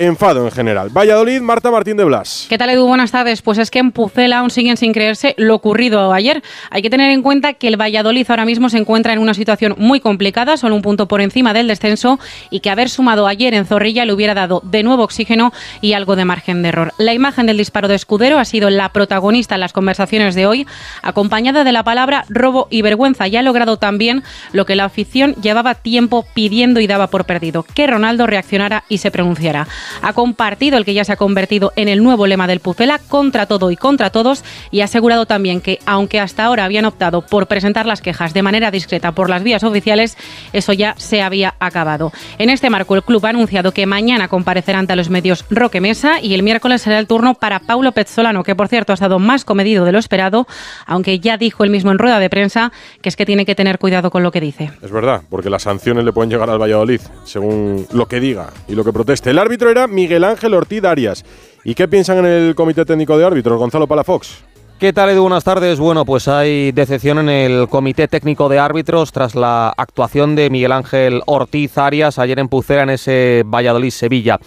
enfado 0.00 0.46
en 0.46 0.50
general. 0.50 0.88
Valladolid, 0.88 1.42
Marta 1.42 1.70
Martín 1.70 1.98
de 1.98 2.04
Blas. 2.04 2.46
¿Qué 2.48 2.56
tal, 2.56 2.70
Edu? 2.70 2.86
Buenas 2.86 3.10
tardes. 3.10 3.42
Pues 3.42 3.58
es 3.58 3.70
que 3.70 3.80
en 3.80 3.92
Pucela 3.92 4.38
aún 4.38 4.48
siguen 4.48 4.78
sin 4.78 4.94
creerse 4.94 5.34
lo 5.36 5.54
ocurrido 5.54 6.10
ayer. 6.14 6.42
Hay 6.70 6.80
que 6.80 6.88
tener 6.88 7.10
en 7.10 7.20
cuenta 7.20 7.52
que 7.52 7.68
el 7.68 7.78
Valladolid 7.78 8.24
ahora 8.30 8.46
mismo 8.46 8.70
se 8.70 8.78
encuentra 8.78 9.12
en 9.12 9.18
una 9.18 9.34
situación 9.34 9.74
muy 9.76 10.00
complicada, 10.00 10.56
solo 10.56 10.74
un 10.74 10.80
punto 10.80 11.06
por 11.06 11.20
encima 11.20 11.52
del 11.52 11.68
descenso, 11.68 12.18
y 12.48 12.60
que 12.60 12.70
haber 12.70 12.88
sumado 12.88 13.26
ayer 13.26 13.52
en 13.52 13.66
Zorrilla 13.66 14.06
le 14.06 14.14
hubiera 14.14 14.32
dado 14.32 14.62
de 14.64 14.82
nuevo 14.82 15.02
oxígeno 15.02 15.52
y 15.82 15.92
algo 15.92 16.16
de 16.16 16.24
margen 16.24 16.62
de 16.62 16.70
error. 16.70 16.94
La 16.96 17.12
imagen 17.12 17.44
del 17.44 17.58
disparo 17.58 17.86
de 17.86 17.96
Escudero 17.96 18.38
ha 18.38 18.46
sido 18.46 18.70
la 18.70 18.88
protagonista 18.92 19.56
en 19.56 19.60
las 19.60 19.74
conversaciones 19.74 20.34
de 20.34 20.46
hoy, 20.46 20.66
acompañada 21.02 21.62
de 21.62 21.72
la 21.72 21.84
palabra 21.84 22.24
robo 22.30 22.68
y 22.70 22.80
vergüenza, 22.80 23.28
y 23.28 23.36
ha 23.36 23.42
logrado 23.42 23.76
también 23.76 24.22
lo 24.52 24.64
que 24.64 24.76
la 24.76 24.86
afición 24.86 25.34
llevaba 25.42 25.74
tiempo 25.74 26.24
pidiendo 26.32 26.80
y 26.80 26.86
daba 26.86 27.08
por 27.08 27.26
perdido, 27.26 27.64
que 27.74 27.86
Ronaldo 27.86 28.26
reaccionara 28.26 28.84
y 28.88 28.96
se 28.96 29.10
pronunciara 29.10 29.68
ha 30.02 30.12
compartido 30.12 30.76
el 30.76 30.84
que 30.84 30.94
ya 30.94 31.04
se 31.04 31.12
ha 31.12 31.16
convertido 31.16 31.72
en 31.76 31.88
el 31.88 32.02
nuevo 32.02 32.26
lema 32.26 32.46
del 32.46 32.60
Pucela, 32.60 32.98
contra 33.08 33.46
todo 33.46 33.70
y 33.70 33.76
contra 33.76 34.10
todos, 34.10 34.44
y 34.70 34.80
ha 34.80 34.84
asegurado 34.84 35.26
también 35.26 35.60
que, 35.60 35.78
aunque 35.86 36.20
hasta 36.20 36.44
ahora 36.44 36.64
habían 36.64 36.84
optado 36.84 37.22
por 37.22 37.46
presentar 37.46 37.86
las 37.86 38.00
quejas 38.00 38.34
de 38.34 38.42
manera 38.42 38.70
discreta 38.70 39.12
por 39.12 39.30
las 39.30 39.42
vías 39.42 39.64
oficiales, 39.64 40.16
eso 40.52 40.72
ya 40.72 40.94
se 40.96 41.22
había 41.22 41.54
acabado. 41.58 42.12
En 42.38 42.50
este 42.50 42.70
marco, 42.70 42.94
el 42.94 43.02
club 43.02 43.24
ha 43.26 43.30
anunciado 43.30 43.72
que 43.72 43.86
mañana 43.86 44.28
comparecerá 44.28 44.78
ante 44.78 44.96
los 44.96 45.10
medios 45.10 45.44
Roque 45.50 45.80
Mesa 45.80 46.20
y 46.20 46.34
el 46.34 46.42
miércoles 46.42 46.82
será 46.82 46.98
el 46.98 47.06
turno 47.06 47.34
para 47.34 47.60
Paulo 47.60 47.92
Pezzolano, 47.92 48.42
que 48.42 48.54
por 48.54 48.68
cierto 48.68 48.92
ha 48.92 48.94
estado 48.94 49.18
más 49.18 49.44
comedido 49.44 49.84
de 49.84 49.92
lo 49.92 49.98
esperado, 49.98 50.46
aunque 50.86 51.20
ya 51.20 51.36
dijo 51.36 51.64
él 51.64 51.70
mismo 51.70 51.90
en 51.90 51.98
rueda 51.98 52.18
de 52.18 52.30
prensa 52.30 52.72
que 53.02 53.08
es 53.08 53.16
que 53.16 53.26
tiene 53.26 53.46
que 53.46 53.54
tener 53.54 53.78
cuidado 53.78 54.10
con 54.10 54.22
lo 54.22 54.30
que 54.30 54.40
dice. 54.40 54.70
Es 54.82 54.90
verdad, 54.90 55.22
porque 55.28 55.50
las 55.50 55.62
sanciones 55.62 56.04
le 56.04 56.12
pueden 56.12 56.30
llegar 56.30 56.50
al 56.50 56.60
Valladolid, 56.60 57.00
según 57.24 57.86
lo 57.92 58.06
que 58.06 58.20
diga 58.20 58.50
y 58.68 58.74
lo 58.74 58.84
que 58.84 58.92
proteste. 58.92 59.30
El 59.30 59.38
árbitro 59.38 59.69
era 59.70 59.86
Miguel 59.86 60.24
Ángel 60.24 60.54
Ortiz 60.54 60.84
Arias. 60.84 61.24
¿Y 61.64 61.74
qué 61.74 61.88
piensan 61.88 62.18
en 62.18 62.26
el 62.26 62.54
Comité 62.54 62.84
Técnico 62.84 63.16
de 63.16 63.24
Árbitros, 63.24 63.58
Gonzalo 63.58 63.86
Palafox? 63.86 64.44
¿Qué 64.78 64.94
tal, 64.94 65.10
Edu? 65.10 65.22
Buenas 65.22 65.44
tardes. 65.44 65.78
Bueno, 65.78 66.06
pues 66.06 66.26
hay 66.26 66.72
decepción 66.72 67.18
en 67.18 67.28
el 67.28 67.68
Comité 67.68 68.08
Técnico 68.08 68.48
de 68.48 68.58
Árbitros 68.58 69.12
tras 69.12 69.34
la 69.34 69.74
actuación 69.76 70.36
de 70.36 70.48
Miguel 70.48 70.72
Ángel 70.72 71.22
Ortiz 71.26 71.76
Arias 71.76 72.18
ayer 72.18 72.38
en 72.38 72.48
Pucera 72.48 72.84
en 72.84 72.90
ese 72.90 73.42
Valladolid-Sevilla. 73.44 74.38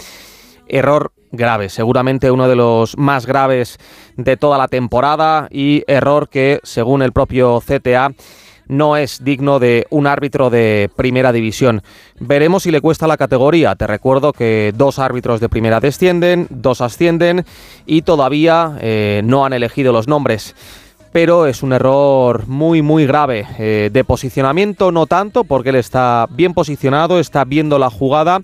Error 0.68 1.12
grave, 1.32 1.70
seguramente 1.70 2.32
uno 2.32 2.48
de 2.48 2.56
los 2.56 2.98
más 2.98 3.26
graves 3.26 3.78
de 4.18 4.36
toda 4.36 4.58
la 4.58 4.68
temporada 4.68 5.48
y 5.52 5.84
error 5.88 6.30
que, 6.30 6.60
según 6.64 7.02
el 7.02 7.12
propio 7.12 7.62
CTA, 7.62 8.12
no 8.74 8.98
es 8.98 9.24
digno 9.24 9.60
de 9.60 9.88
un 9.90 10.08
árbitro 10.08 10.50
de 10.50 10.90
primera 10.96 11.32
división. 11.32 11.82
Veremos 12.20 12.64
si 12.64 12.72
le 12.72 12.82
cuesta 12.82 13.08
la 13.08 13.18
categoría. 13.18 13.76
Te 13.76 13.88
recuerdo 13.88 14.34
que 14.34 14.74
dos 14.76 15.00
árbitros 15.00 15.40
de 15.40 15.50
primera 15.50 15.80
descienden, 15.80 16.48
dos 16.50 16.82
ascienden 16.82 17.46
y 17.86 18.02
todavía 18.02 18.78
eh, 18.82 19.22
no 19.24 19.46
han 19.46 19.54
elegido 19.54 19.94
los 19.94 20.08
nombres 20.08 20.56
pero 21.14 21.46
es 21.46 21.62
un 21.62 21.74
error 21.74 22.48
muy 22.48 22.82
muy 22.82 23.06
grave. 23.06 23.46
Eh, 23.60 23.92
de 23.94 24.04
posicionamiento 24.04 24.92
no 24.92 25.06
tanto, 25.06 25.44
porque 25.44 25.70
él 25.70 25.76
está 25.76 26.26
bien 26.32 26.56
posicionado, 26.56 27.20
está 27.20 27.46
viendo 27.46 27.78
la 27.78 27.92
jugada, 27.92 28.42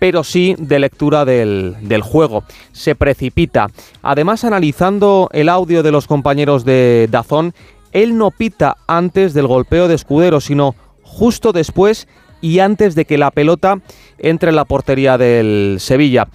pero 0.00 0.24
sí 0.24 0.56
de 0.58 0.80
lectura 0.80 1.24
del, 1.24 1.76
del, 1.82 2.02
juego. 2.02 2.42
Se 2.72 2.96
precipita. 2.96 3.68
Además, 4.02 4.44
analizando 4.44 5.30
el 5.32 5.48
audio 5.48 5.84
de 5.84 5.92
los 5.92 6.08
compañeros 6.08 6.64
de 6.64 7.08
Dazón, 7.12 7.54
él 7.94 8.18
no 8.18 8.30
pita 8.30 8.76
antes 8.86 9.32
del 9.32 9.46
golpeo 9.46 9.88
de 9.88 9.94
Escudero, 9.94 10.40
sino 10.40 10.74
justo 11.02 11.52
después 11.52 12.06
y 12.42 12.58
antes 12.58 12.94
de 12.94 13.06
que 13.06 13.16
la 13.16 13.30
pelota 13.30 13.78
entre 14.18 14.50
en 14.50 14.56
la 14.56 14.66
portería 14.66 15.16
del 15.16 15.76
Sevilla. 15.80 16.28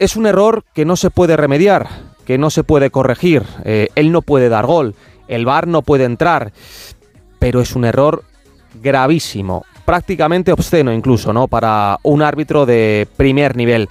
Es 0.00 0.16
un 0.16 0.26
error 0.26 0.64
que 0.74 0.84
no 0.84 0.96
se 0.96 1.10
puede 1.10 1.36
remediar, 1.36 1.88
que 2.24 2.38
no 2.38 2.50
se 2.50 2.64
puede 2.64 2.90
corregir. 2.90 3.44
Eh, 3.64 3.88
él 3.94 4.10
no 4.10 4.22
puede 4.22 4.48
dar 4.48 4.66
gol, 4.66 4.94
el 5.28 5.44
VAR 5.44 5.68
no 5.68 5.82
puede 5.82 6.04
entrar, 6.04 6.52
pero 7.38 7.60
es 7.60 7.76
un 7.76 7.84
error 7.84 8.24
gravísimo, 8.82 9.64
prácticamente 9.84 10.50
obsceno 10.50 10.92
incluso, 10.92 11.32
¿no? 11.32 11.46
Para 11.46 11.98
un 12.02 12.22
árbitro 12.22 12.64
de 12.64 13.06
primer 13.16 13.54
nivel. 13.54 13.88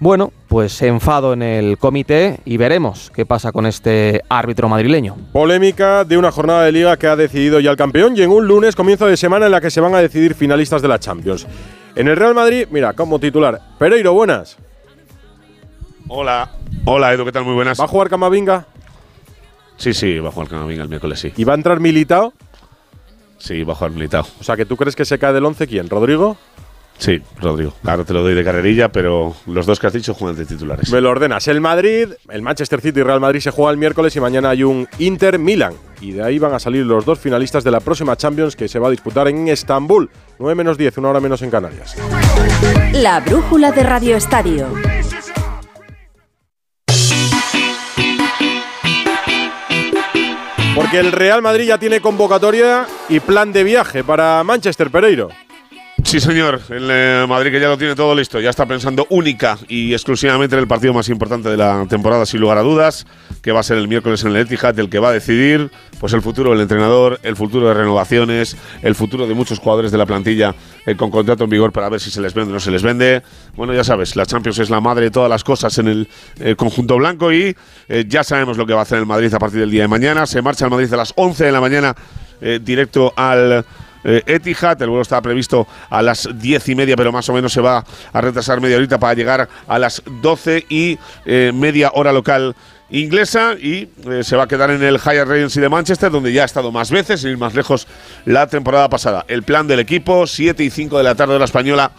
Bueno, 0.00 0.32
pues 0.48 0.82
enfado 0.82 1.32
en 1.32 1.42
el 1.42 1.78
comité 1.78 2.40
y 2.44 2.56
veremos 2.56 3.12
qué 3.14 3.24
pasa 3.24 3.52
con 3.52 3.66
este 3.66 4.22
árbitro 4.28 4.68
madrileño. 4.68 5.16
Polémica 5.32 6.04
de 6.04 6.18
una 6.18 6.32
jornada 6.32 6.64
de 6.64 6.72
liga 6.72 6.96
que 6.96 7.06
ha 7.06 7.14
decidido 7.14 7.60
ya 7.60 7.70
el 7.70 7.76
campeón 7.76 8.16
y 8.16 8.22
en 8.22 8.30
un 8.30 8.48
lunes 8.48 8.74
comienzo 8.74 9.06
de 9.06 9.16
semana 9.16 9.46
en 9.46 9.52
la 9.52 9.60
que 9.60 9.70
se 9.70 9.80
van 9.80 9.94
a 9.94 9.98
decidir 9.98 10.34
finalistas 10.34 10.82
de 10.82 10.88
la 10.88 10.98
Champions. 10.98 11.46
En 11.94 12.08
el 12.08 12.16
Real 12.16 12.34
Madrid, 12.34 12.66
mira, 12.70 12.94
como 12.94 13.20
titular, 13.20 13.60
Pereiro, 13.78 14.12
buenas. 14.12 14.56
Hola, 16.08 16.50
hola 16.84 17.12
Edu, 17.12 17.24
¿qué 17.24 17.32
tal? 17.32 17.44
Muy 17.44 17.54
buenas. 17.54 17.78
¿Va 17.78 17.84
a 17.84 17.88
jugar 17.88 18.08
Camavinga? 18.08 18.66
Sí, 19.76 19.94
sí, 19.94 20.18
va 20.18 20.30
a 20.30 20.32
jugar 20.32 20.48
Camavinga 20.48 20.82
el 20.82 20.88
miércoles, 20.88 21.20
sí. 21.20 21.32
¿Y 21.36 21.44
va 21.44 21.52
a 21.52 21.56
entrar 21.56 21.78
Militao? 21.78 22.32
Sí, 23.38 23.62
va 23.62 23.72
a 23.72 23.76
jugar 23.76 23.92
Militao. 23.92 24.26
O 24.40 24.44
sea, 24.44 24.56
que 24.56 24.66
tú 24.66 24.76
crees 24.76 24.96
que 24.96 25.04
se 25.04 25.18
cae 25.18 25.32
del 25.32 25.44
11 25.44 25.66
quién, 25.68 25.88
¿Rodrigo? 25.88 26.36
Sí, 27.02 27.20
Rodrigo. 27.40 27.74
Ahora 27.84 28.04
te 28.04 28.12
lo 28.12 28.22
doy 28.22 28.32
de 28.32 28.44
carrerilla, 28.44 28.92
pero 28.92 29.34
los 29.46 29.66
dos 29.66 29.80
que 29.80 29.88
has 29.88 29.92
dicho 29.92 30.14
juegan 30.14 30.36
de 30.36 30.46
titulares. 30.46 30.88
Me 30.92 31.00
lo 31.00 31.10
ordenas. 31.10 31.48
El 31.48 31.60
Madrid, 31.60 32.10
el 32.28 32.42
Manchester 32.42 32.80
City 32.80 33.00
y 33.00 33.02
Real 33.02 33.18
Madrid 33.18 33.40
se 33.40 33.50
juega 33.50 33.72
el 33.72 33.76
miércoles 33.76 34.14
y 34.14 34.20
mañana 34.20 34.50
hay 34.50 34.62
un 34.62 34.86
Inter 35.00 35.40
Milan. 35.40 35.74
Y 36.00 36.12
de 36.12 36.22
ahí 36.22 36.38
van 36.38 36.54
a 36.54 36.60
salir 36.60 36.86
los 36.86 37.04
dos 37.04 37.18
finalistas 37.18 37.64
de 37.64 37.72
la 37.72 37.80
próxima 37.80 38.14
Champions 38.14 38.54
que 38.54 38.68
se 38.68 38.78
va 38.78 38.86
a 38.86 38.90
disputar 38.92 39.26
en 39.26 39.48
Estambul. 39.48 40.10
9 40.38 40.54
menos 40.54 40.78
10, 40.78 40.98
una 40.98 41.08
hora 41.08 41.18
menos 41.18 41.42
en 41.42 41.50
Canarias. 41.50 41.96
La 42.92 43.18
brújula 43.18 43.72
de 43.72 43.82
Radio 43.82 44.16
Estadio. 44.16 44.68
porque 50.74 50.98
el 50.98 51.12
Real 51.12 51.42
Madrid 51.42 51.66
ya 51.66 51.78
tiene 51.78 52.00
convocatoria 52.00 52.86
y 53.08 53.20
plan 53.20 53.52
de 53.52 53.62
viaje 53.62 54.02
para 54.02 54.42
Manchester, 54.42 54.90
Pereiro. 54.90 55.28
Sí, 56.04 56.20
señor. 56.20 56.60
El 56.68 56.88
eh, 56.90 57.26
Madrid 57.28 57.52
que 57.52 57.60
ya 57.60 57.68
lo 57.68 57.78
tiene 57.78 57.94
todo 57.94 58.14
listo. 58.14 58.40
Ya 58.40 58.50
está 58.50 58.66
pensando 58.66 59.06
única 59.10 59.58
y 59.68 59.92
exclusivamente 59.92 60.56
en 60.56 60.60
el 60.60 60.68
partido 60.68 60.92
más 60.92 61.08
importante 61.08 61.48
de 61.48 61.56
la 61.56 61.86
temporada, 61.88 62.26
sin 62.26 62.40
lugar 62.40 62.58
a 62.58 62.62
dudas, 62.62 63.06
que 63.40 63.52
va 63.52 63.60
a 63.60 63.62
ser 63.62 63.78
el 63.78 63.88
miércoles 63.88 64.22
en 64.24 64.30
el 64.30 64.36
Etihad, 64.36 64.78
el 64.78 64.90
que 64.90 64.98
va 64.98 65.10
a 65.10 65.12
decidir 65.12 65.70
pues 66.00 66.12
el 66.12 66.20
futuro 66.20 66.50
del 66.50 66.60
entrenador, 66.60 67.20
el 67.22 67.36
futuro 67.36 67.68
de 67.68 67.74
renovaciones, 67.74 68.56
el 68.82 68.94
futuro 68.94 69.26
de 69.26 69.34
muchos 69.34 69.58
jugadores 69.60 69.92
de 69.92 69.98
la 69.98 70.04
plantilla 70.04 70.54
eh, 70.84 70.96
con 70.96 71.10
contrato 71.10 71.44
en 71.44 71.50
vigor 71.50 71.72
para 71.72 71.88
ver 71.88 72.00
si 72.00 72.10
se 72.10 72.20
les 72.20 72.34
vende 72.34 72.50
o 72.50 72.54
no 72.54 72.60
se 72.60 72.72
les 72.72 72.82
vende. 72.82 73.22
Bueno, 73.54 73.72
ya 73.72 73.84
sabes, 73.84 74.16
la 74.16 74.26
Champions 74.26 74.58
es 74.58 74.70
la 74.70 74.80
madre 74.80 75.04
de 75.04 75.10
todas 75.10 75.30
las 75.30 75.44
cosas 75.44 75.78
en 75.78 75.88
el 75.88 76.08
eh, 76.40 76.56
conjunto 76.56 76.96
blanco 76.96 77.32
y 77.32 77.56
ya 78.08 78.24
sabemos 78.24 78.56
lo 78.56 78.66
que 78.66 78.72
va 78.72 78.80
a 78.80 78.82
hacer 78.82 78.98
el 78.98 79.06
Madrid 79.06 79.32
a 79.34 79.38
partir 79.38 79.60
del 79.60 79.70
día 79.70 79.82
de 79.82 79.88
mañana. 79.88 80.26
Se 80.26 80.40
marcha 80.40 80.64
el 80.64 80.70
Madrid 80.70 80.92
a 80.92 80.96
las 80.96 81.12
11 81.14 81.44
de 81.44 81.52
la 81.52 81.60
mañana 81.60 81.94
directo 82.60 83.12
al 83.16 83.64
eh, 84.04 84.22
Etihad. 84.26 84.80
El 84.82 84.88
vuelo 84.88 85.02
estaba 85.02 85.22
previsto 85.22 85.66
a 85.90 86.02
las 86.02 86.28
diez 86.34 86.68
y 86.68 86.74
media, 86.74 86.96
pero 86.96 87.12
más 87.12 87.28
o 87.28 87.32
menos 87.32 87.52
se 87.52 87.60
va 87.60 87.84
a 88.12 88.20
retrasar 88.20 88.60
media 88.60 88.76
horita 88.76 88.98
para 88.98 89.14
llegar 89.14 89.48
a 89.66 89.78
las 89.78 90.02
12 90.20 90.66
y 90.68 90.98
eh, 91.24 91.52
media 91.54 91.90
hora 91.94 92.12
local 92.12 92.54
inglesa 92.90 93.54
y 93.58 93.88
eh, 94.06 94.22
se 94.22 94.36
va 94.36 94.44
a 94.44 94.46
quedar 94.46 94.70
en 94.70 94.82
el 94.82 94.98
Hyatt 94.98 95.26
Regency 95.26 95.60
de 95.60 95.68
Manchester, 95.68 96.10
donde 96.10 96.32
ya 96.32 96.42
ha 96.42 96.44
estado 96.44 96.70
más 96.70 96.90
veces, 96.90 97.20
sin 97.20 97.30
ir 97.30 97.38
más 97.38 97.54
lejos, 97.54 97.88
la 98.26 98.46
temporada 98.46 98.88
pasada. 98.88 99.24
El 99.28 99.42
plan 99.42 99.66
del 99.66 99.80
equipo, 99.80 100.26
7 100.26 100.62
y 100.62 100.70
5 100.70 100.98
de 100.98 101.04
la 101.04 101.14
tarde 101.14 101.32
de 101.32 101.38
la 101.38 101.46
española, 101.46 101.92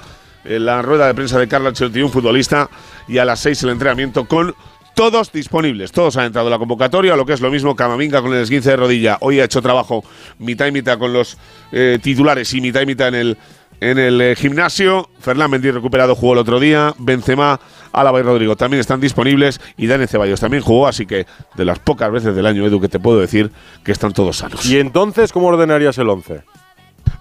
en 0.45 0.65
la 0.65 0.81
rueda 0.81 1.07
de 1.07 1.13
prensa 1.13 1.39
de 1.39 1.47
Carlo 1.47 1.69
Ancelotti, 1.69 2.01
un 2.01 2.11
futbolista, 2.11 2.69
y 3.07 3.17
a 3.17 3.25
las 3.25 3.39
6 3.39 3.63
el 3.63 3.69
entrenamiento 3.69 4.25
con 4.25 4.55
todos 4.93 5.31
disponibles. 5.31 5.91
Todos 5.91 6.17
han 6.17 6.25
entrado 6.25 6.47
en 6.47 6.51
la 6.51 6.59
convocatoria, 6.59 7.15
lo 7.15 7.25
que 7.25 7.33
es 7.33 7.41
lo 7.41 7.51
mismo 7.51 7.75
Camavinga 7.75 8.21
con 8.21 8.33
el 8.33 8.41
esguince 8.41 8.71
de 8.71 8.77
rodilla. 8.77 9.17
Hoy 9.21 9.39
ha 9.39 9.45
hecho 9.45 9.61
trabajo 9.61 10.03
mitad 10.39 10.67
y 10.67 10.71
mitad 10.71 10.97
con 10.97 11.13
los 11.13 11.37
eh, 11.71 11.99
titulares 12.01 12.53
y 12.53 12.61
mitad 12.61 12.81
y 12.81 12.85
mitad 12.85 13.07
en 13.09 13.15
el, 13.15 13.37
en 13.79 13.99
el 13.99 14.21
eh, 14.21 14.35
gimnasio. 14.35 15.09
Fernán 15.19 15.51
Mendy 15.51 15.71
recuperado 15.71 16.15
jugó 16.15 16.33
el 16.33 16.39
otro 16.39 16.59
día. 16.59 16.93
Benzema, 16.97 17.59
Álava 17.91 18.19
y 18.19 18.23
Rodrigo 18.23 18.55
también 18.55 18.81
están 18.81 19.01
disponibles. 19.01 19.59
Y 19.77 19.87
Dani 19.87 20.07
Ceballos 20.07 20.39
también 20.39 20.63
jugó, 20.63 20.87
así 20.87 21.05
que 21.05 21.25
de 21.55 21.65
las 21.65 21.79
pocas 21.79 22.11
veces 22.11 22.35
del 22.35 22.45
año, 22.45 22.65
Edu, 22.65 22.79
que 22.79 22.89
te 22.89 22.99
puedo 22.99 23.19
decir 23.19 23.51
que 23.83 23.91
están 23.91 24.13
todos 24.13 24.37
sanos. 24.37 24.65
¿Y 24.65 24.79
entonces 24.79 25.31
cómo 25.33 25.47
ordenarías 25.47 25.97
el 25.97 26.09
11? 26.09 26.43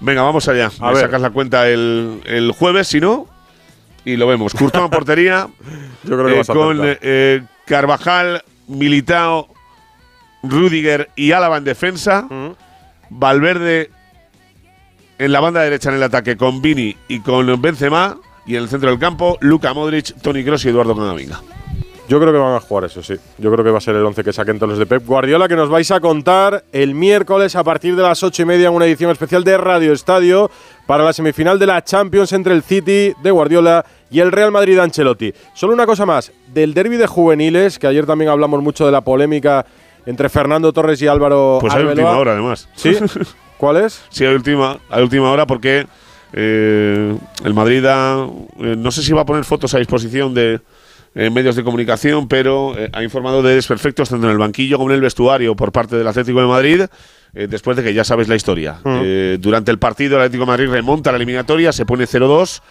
Venga, 0.00 0.22
vamos 0.22 0.48
allá. 0.48 0.70
A 0.80 0.88
Me 0.88 0.94
ver. 0.94 1.02
sacas 1.04 1.20
la 1.20 1.30
cuenta 1.30 1.68
el, 1.68 2.20
el 2.26 2.52
jueves, 2.52 2.88
si 2.88 3.00
no, 3.00 3.28
y 4.04 4.16
lo 4.16 4.26
vemos. 4.26 4.52
Courtois 4.54 4.84
en 4.84 4.90
portería. 4.90 5.48
Yo 6.04 6.16
creo 6.16 6.26
que 6.26 6.34
eh, 6.34 6.38
vas 6.38 6.50
a 6.50 6.54
con 6.54 6.78
eh, 6.82 7.42
Carvajal, 7.66 8.42
Militao, 8.68 9.48
Rudiger 10.42 11.10
y 11.16 11.32
Álava 11.32 11.58
en 11.58 11.64
defensa. 11.64 12.26
Valverde 13.10 13.90
en 15.18 15.32
la 15.32 15.40
banda 15.40 15.62
derecha 15.62 15.90
en 15.90 15.96
el 15.96 16.02
ataque 16.02 16.36
con 16.36 16.62
Vini 16.62 16.96
y 17.08 17.20
con 17.20 17.60
Benzema. 17.60 18.16
Y 18.44 18.56
en 18.56 18.64
el 18.64 18.68
centro 18.68 18.90
del 18.90 18.98
campo, 18.98 19.38
Luka 19.40 19.72
Modric, 19.72 20.20
Tony 20.20 20.42
Kroos 20.42 20.64
y 20.64 20.68
Eduardo 20.68 20.96
Camavinga. 20.96 21.40
Yo 22.08 22.20
creo 22.20 22.32
que 22.32 22.38
van 22.38 22.54
a 22.54 22.60
jugar 22.60 22.84
eso, 22.84 23.02
sí. 23.02 23.14
Yo 23.38 23.50
creo 23.52 23.64
que 23.64 23.70
va 23.70 23.78
a 23.78 23.80
ser 23.80 23.94
el 23.94 24.04
11 24.04 24.24
que 24.24 24.32
saquen 24.32 24.58
todos 24.58 24.70
los 24.70 24.78
de 24.78 24.86
Pep 24.86 25.06
Guardiola, 25.06 25.48
que 25.48 25.56
nos 25.56 25.70
vais 25.70 25.90
a 25.92 26.00
contar 26.00 26.64
el 26.72 26.94
miércoles 26.94 27.54
a 27.56 27.62
partir 27.64 27.94
de 27.96 28.02
las 28.02 28.22
8 28.22 28.42
y 28.42 28.44
media 28.44 28.68
en 28.68 28.74
una 28.74 28.84
edición 28.84 29.10
especial 29.10 29.44
de 29.44 29.56
Radio 29.56 29.92
Estadio 29.92 30.50
para 30.86 31.04
la 31.04 31.12
semifinal 31.12 31.58
de 31.58 31.66
la 31.66 31.82
Champions 31.82 32.32
entre 32.32 32.52
el 32.52 32.62
City 32.62 33.14
de 33.22 33.30
Guardiola 33.30 33.86
y 34.01 34.01
el 34.20 34.32
Real 34.32 34.50
Madrid 34.50 34.74
de 34.76 34.82
Ancelotti. 34.82 35.32
Solo 35.54 35.72
una 35.72 35.86
cosa 35.86 36.06
más, 36.06 36.32
del 36.52 36.74
derby 36.74 36.96
de 36.96 37.06
juveniles, 37.06 37.78
que 37.78 37.86
ayer 37.86 38.06
también 38.06 38.30
hablamos 38.30 38.62
mucho 38.62 38.86
de 38.86 38.92
la 38.92 39.00
polémica 39.00 39.66
entre 40.06 40.28
Fernando 40.28 40.72
Torres 40.72 41.00
y 41.02 41.06
Álvaro 41.06 41.58
Pues 41.60 41.72
hay 41.74 41.84
última 41.84 42.16
hora, 42.16 42.32
además. 42.32 42.68
¿Sí? 42.74 42.96
¿Cuál 43.56 43.76
es? 43.76 44.02
Sí, 44.10 44.24
hay 44.24 44.34
última, 44.34 44.78
hay 44.90 45.02
última 45.02 45.30
hora 45.30 45.46
porque 45.46 45.86
eh, 46.32 47.16
el 47.44 47.54
Madrid 47.54 47.84
eh, 47.86 48.26
no 48.76 48.90
sé 48.90 49.02
si 49.02 49.12
va 49.12 49.22
a 49.22 49.26
poner 49.26 49.44
fotos 49.44 49.74
a 49.74 49.78
disposición 49.78 50.34
de 50.34 50.60
eh, 51.14 51.30
medios 51.30 51.56
de 51.56 51.62
comunicación, 51.62 52.26
pero 52.26 52.74
ha 52.92 53.02
informado 53.02 53.42
de 53.42 53.54
desperfectos 53.54 54.08
tanto 54.08 54.26
en 54.26 54.32
el 54.32 54.38
banquillo 54.38 54.78
como 54.78 54.90
en 54.90 54.96
el 54.96 55.02
vestuario 55.02 55.54
por 55.54 55.70
parte 55.70 55.96
del 55.96 56.08
Atlético 56.08 56.40
de 56.40 56.46
Madrid. 56.46 56.82
después 57.32 57.76
de 57.76 57.82
que 57.82 57.94
ya 57.94 58.04
sabes 58.04 58.28
la 58.28 58.34
historia. 58.34 58.78
Eh, 58.84 59.38
durante 59.40 59.70
el 59.70 59.78
partido, 59.78 60.16
el 60.16 60.22
Atlético 60.22 60.44
de 60.44 60.50
Madrid 60.50 60.68
remonta 60.68 61.12
la 61.12 61.16
eliminatoria, 61.16 61.70
se 61.72 61.86
pone 61.86 62.04
0-2, 62.04 62.62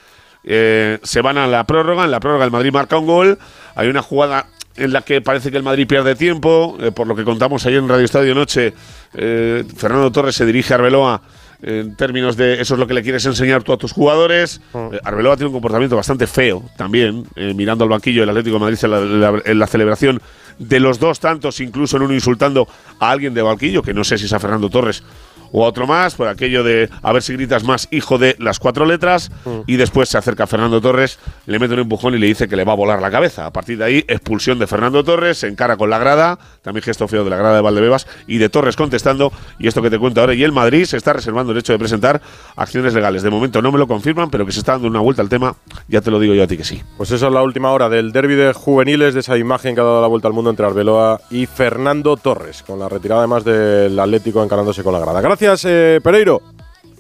eh, 0.44 1.00
se 1.04 1.22
van 1.22 1.38
a 1.38 1.48
la 1.48 1.66
prórroga. 1.66 2.06
En 2.06 2.12
la 2.12 2.20
prórroga, 2.20 2.46
el 2.46 2.52
Madrid 2.52 2.72
marca 2.72 2.98
un 2.98 3.06
gol. 3.08 3.40
Hay 3.76 3.88
una 3.88 4.02
jugada 4.02 4.48
en 4.76 4.94
la 4.94 5.02
que 5.02 5.22
parece 5.22 5.52
que 5.52 5.58
el 5.58 5.64
Madrid 5.64 5.88
pierde 5.88 6.16
tiempo. 6.16 6.78
eh, 6.80 6.92
por 6.92 7.08
lo 7.08 7.16
que 7.16 7.24
contamos 7.24 7.66
ayer 7.66 7.80
en 7.80 7.90
Radio 7.90 8.06
Estadio 8.06 8.34
Noche, 8.36 8.74
eh, 9.14 9.64
Fernando 9.76 10.12
Torres 10.12 10.36
se 10.36 10.46
dirige 10.46 10.74
a 10.74 10.78
Arbeloa 10.78 11.22
en 11.64 11.96
términos 11.96 12.38
de 12.38 12.60
eso 12.60 12.74
es 12.74 12.80
lo 12.80 12.88
que 12.88 12.96
le 12.96 13.04
quieres 13.04 13.24
enseñar 13.28 13.62
tú 13.62 13.72
a 13.72 13.78
tus 13.78 13.92
jugadores. 13.92 14.62
Eh, 14.74 15.00
Arbeloa 15.04 15.36
tiene 15.38 15.48
un 15.50 15.54
comportamiento 15.54 15.96
bastante 15.96 16.26
feo 16.26 16.64
también, 16.76 17.24
eh, 17.36 17.54
mirando 17.54 17.84
al 17.84 17.90
banquillo 17.92 18.22
del 18.22 18.30
Atlético 18.32 18.56
de 18.56 18.60
Madrid 18.62 18.80
en 18.82 18.90
la, 19.22 19.32
la- 19.32 19.42
en 19.46 19.60
la 19.60 19.68
celebración 19.68 20.20
de 20.58 20.80
los 20.80 20.98
dos 21.00 21.20
tantos, 21.20 21.60
incluso 21.60 21.98
en 21.98 22.04
uno 22.04 22.14
insultando 22.16 22.68
a 23.00 23.12
alguien 23.12 23.34
de 23.36 23.42
banquillo, 23.44 23.84
que 23.84 23.94
no 23.94 24.04
sé 24.04 24.18
si 24.18 24.26
es 24.26 24.34
a 24.34 24.40
Fernando 24.40 24.70
Torres 24.72 25.04
o 25.52 25.66
a 25.66 25.68
otro 25.68 25.88
más, 25.88 26.16
por 26.16 26.28
aquello 26.28 26.64
de 26.64 26.90
a 27.02 27.12
ver 27.12 27.22
si 27.22 27.34
gritas 27.34 27.64
más 27.64 27.88
hijo 27.92 28.18
de 28.18 28.36
las 28.40 28.60
cuatro 28.60 28.86
letras, 28.86 29.32
y 29.66 29.76
después 29.78 30.10
se 30.10 30.18
acerca 30.18 30.46
a 30.46 30.48
Fernando 30.48 30.82
Torres, 30.82 31.20
le 31.46 31.60
mete 31.60 31.74
un 31.74 31.82
empujón 31.82 32.16
y 32.16 32.18
le 32.18 32.28
dice 32.28 32.48
que 32.48 32.56
le 32.56 32.64
va 32.64 32.74
a 32.74 32.76
volar 32.76 33.02
la 33.02 33.12
cabeza. 33.12 33.46
A 33.46 33.52
partir 33.52 33.78
de 33.78 33.86
ahí, 33.86 34.06
expulsión 34.08 34.60
de 34.60 34.68
Fernando 34.68 35.04
Torres, 35.04 35.38
se 35.40 35.48
encara 35.48 35.78
con 35.78 35.90
la 35.90 36.00
grada, 36.00 36.40
también 36.62 36.84
gesto 36.84 37.08
feo 37.08 37.24
de 37.24 37.30
la 37.30 37.38
grada 37.38 37.56
de 37.56 37.62
Valdebebas, 37.62 38.08
y 38.28 38.38
de 38.38 38.50
Torres 38.50 38.76
contestando, 38.76 39.32
y 39.60 39.68
esto 39.68 39.82
que 39.82 39.90
te 39.90 40.00
cuento 40.00 40.22
ahora, 40.22 40.34
y 40.34 40.44
el 40.44 40.52
Madrid 40.52 40.86
se 40.86 40.98
está 40.98 41.14
reservando 41.14 41.52
el 41.52 41.58
hecho 41.58 41.74
de 41.74 41.80
presentar 41.80 42.22
acciones 42.56 42.94
legales. 42.94 43.24
De 43.24 43.30
momento 43.30 43.62
no 43.62 43.72
me 43.72 43.78
lo 43.78 43.88
confirman, 43.88 44.30
pero 44.30 44.46
que 44.46 44.52
se 44.52 44.60
está 44.60 44.74
dando 44.74 44.88
una 44.88 45.00
vuelta 45.00 45.22
al 45.22 45.30
tema, 45.30 45.56
ya 45.88 46.02
te 46.02 46.12
lo 46.12 46.20
digo 46.20 46.34
yo 46.34 46.44
a 46.44 46.48
ti 46.48 46.58
que 46.58 46.64
sí. 46.64 46.82
Pues 46.98 47.12
esa 47.12 47.28
es 47.28 47.34
la 47.34 47.44
última 47.44 47.72
hora 47.72 47.90
del 47.90 48.12
derby 48.12 48.36
de 48.36 48.54
juveniles, 48.54 49.14
de 49.14 49.20
esa 49.20 49.38
imagen 49.38 49.76
que 49.76 49.82
ha 49.82 49.84
dado 49.84 50.02
la 50.02 50.08
vuelta 50.08 50.28
al 50.28 50.34
mundo 50.34 50.50
entre 50.50 50.66
Arbeloa 50.66 51.20
y 51.30 51.46
Fernando 51.46 52.18
Torres, 52.18 52.64
con 52.64 52.80
la 52.80 52.88
retirada 52.88 53.22
además 53.22 53.44
del 53.44 54.00
Atlético 54.00 54.44
encarándose 54.44 54.84
con 54.84 54.94
la 54.94 55.00
grada. 55.00 55.22
Gracias, 55.22 55.41
eh, 55.66 56.00
Pereiro. 56.04 56.42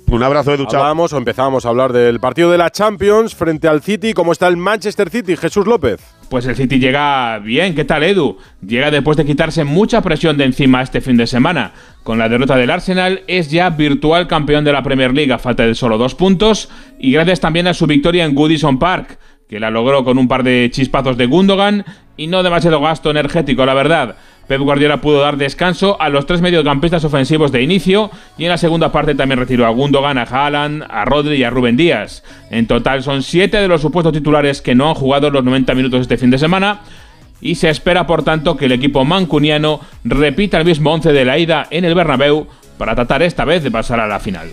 Un 0.07 0.23
abrazo, 0.23 0.53
Edu. 0.53 0.65
chao. 0.65 0.81
Hablábamos 0.81 1.13
o 1.13 1.17
empezábamos 1.17 1.65
a 1.65 1.69
hablar 1.69 1.93
del 1.93 2.19
partido 2.19 2.51
de 2.51 2.57
la 2.57 2.69
Champions 2.69 3.33
frente 3.33 3.69
al 3.69 3.81
City. 3.81 4.13
¿Cómo 4.13 4.33
está 4.33 4.47
el 4.49 4.57
Manchester 4.57 5.09
City? 5.09 5.37
Jesús 5.37 5.65
López. 5.65 6.01
Pues 6.29 6.45
el 6.47 6.55
City 6.55 6.79
llega 6.79 7.39
bien, 7.39 7.75
¿qué 7.75 7.85
tal 7.85 8.03
Edu? 8.03 8.37
Llega 8.65 8.91
después 8.91 9.15
de 9.15 9.25
quitarse 9.25 9.63
mucha 9.63 10.01
presión 10.01 10.37
de 10.37 10.45
encima 10.45 10.81
este 10.81 10.99
fin 10.99 11.15
de 11.15 11.27
semana. 11.27 11.71
Con 12.03 12.17
la 12.17 12.27
derrota 12.27 12.57
del 12.57 12.71
Arsenal 12.71 13.21
es 13.27 13.51
ya 13.51 13.69
virtual 13.69 14.27
campeón 14.27 14.65
de 14.65 14.73
la 14.73 14.83
Premier 14.83 15.13
League 15.13 15.31
a 15.31 15.39
falta 15.39 15.65
de 15.65 15.75
solo 15.75 15.97
dos 15.97 16.15
puntos 16.15 16.69
y 16.99 17.13
gracias 17.13 17.39
también 17.39 17.67
a 17.67 17.73
su 17.73 17.87
victoria 17.87 18.25
en 18.25 18.35
Goodison 18.35 18.79
Park, 18.79 19.17
que 19.47 19.61
la 19.61 19.69
logró 19.69 20.03
con 20.03 20.17
un 20.17 20.27
par 20.27 20.43
de 20.43 20.69
chispazos 20.73 21.15
de 21.15 21.25
Gundogan 21.25 21.85
y 22.17 22.27
no 22.27 22.43
demasiado 22.43 22.81
gasto 22.81 23.11
energético, 23.11 23.65
la 23.65 23.73
verdad. 23.73 24.17
Pep 24.51 24.59
Guardiola 24.59 24.99
pudo 24.99 25.21
dar 25.21 25.37
descanso 25.37 25.95
a 26.01 26.09
los 26.09 26.25
tres 26.25 26.41
mediocampistas 26.41 27.05
ofensivos 27.05 27.53
de 27.53 27.61
inicio 27.61 28.11
y 28.37 28.43
en 28.43 28.49
la 28.49 28.57
segunda 28.57 28.91
parte 28.91 29.15
también 29.15 29.39
retiró 29.39 29.65
a 29.65 29.69
Gundogan, 29.69 30.17
a 30.17 30.23
Haaland, 30.23 30.83
a 30.89 31.05
Rodri 31.05 31.37
y 31.37 31.45
a 31.45 31.49
Rubén 31.49 31.77
Díaz. 31.77 32.21
En 32.49 32.67
total 32.67 33.01
son 33.01 33.23
siete 33.23 33.55
de 33.55 33.69
los 33.69 33.79
supuestos 33.79 34.11
titulares 34.11 34.61
que 34.61 34.75
no 34.75 34.89
han 34.89 34.95
jugado 34.95 35.29
los 35.29 35.45
90 35.45 35.73
minutos 35.73 36.01
este 36.01 36.17
fin 36.17 36.31
de 36.31 36.37
semana 36.37 36.81
y 37.39 37.55
se 37.55 37.69
espera 37.69 38.05
por 38.05 38.23
tanto 38.23 38.57
que 38.57 38.65
el 38.65 38.73
equipo 38.73 39.05
mancuniano 39.05 39.79
repita 40.03 40.57
el 40.57 40.65
mismo 40.65 40.91
11 40.91 41.13
de 41.13 41.23
la 41.23 41.39
ida 41.39 41.67
en 41.71 41.85
el 41.85 41.95
Bernabéu 41.95 42.47
para 42.77 42.93
tratar 42.93 43.21
esta 43.21 43.45
vez 43.45 43.63
de 43.63 43.71
pasar 43.71 44.01
a 44.01 44.07
la 44.07 44.19
final. 44.19 44.49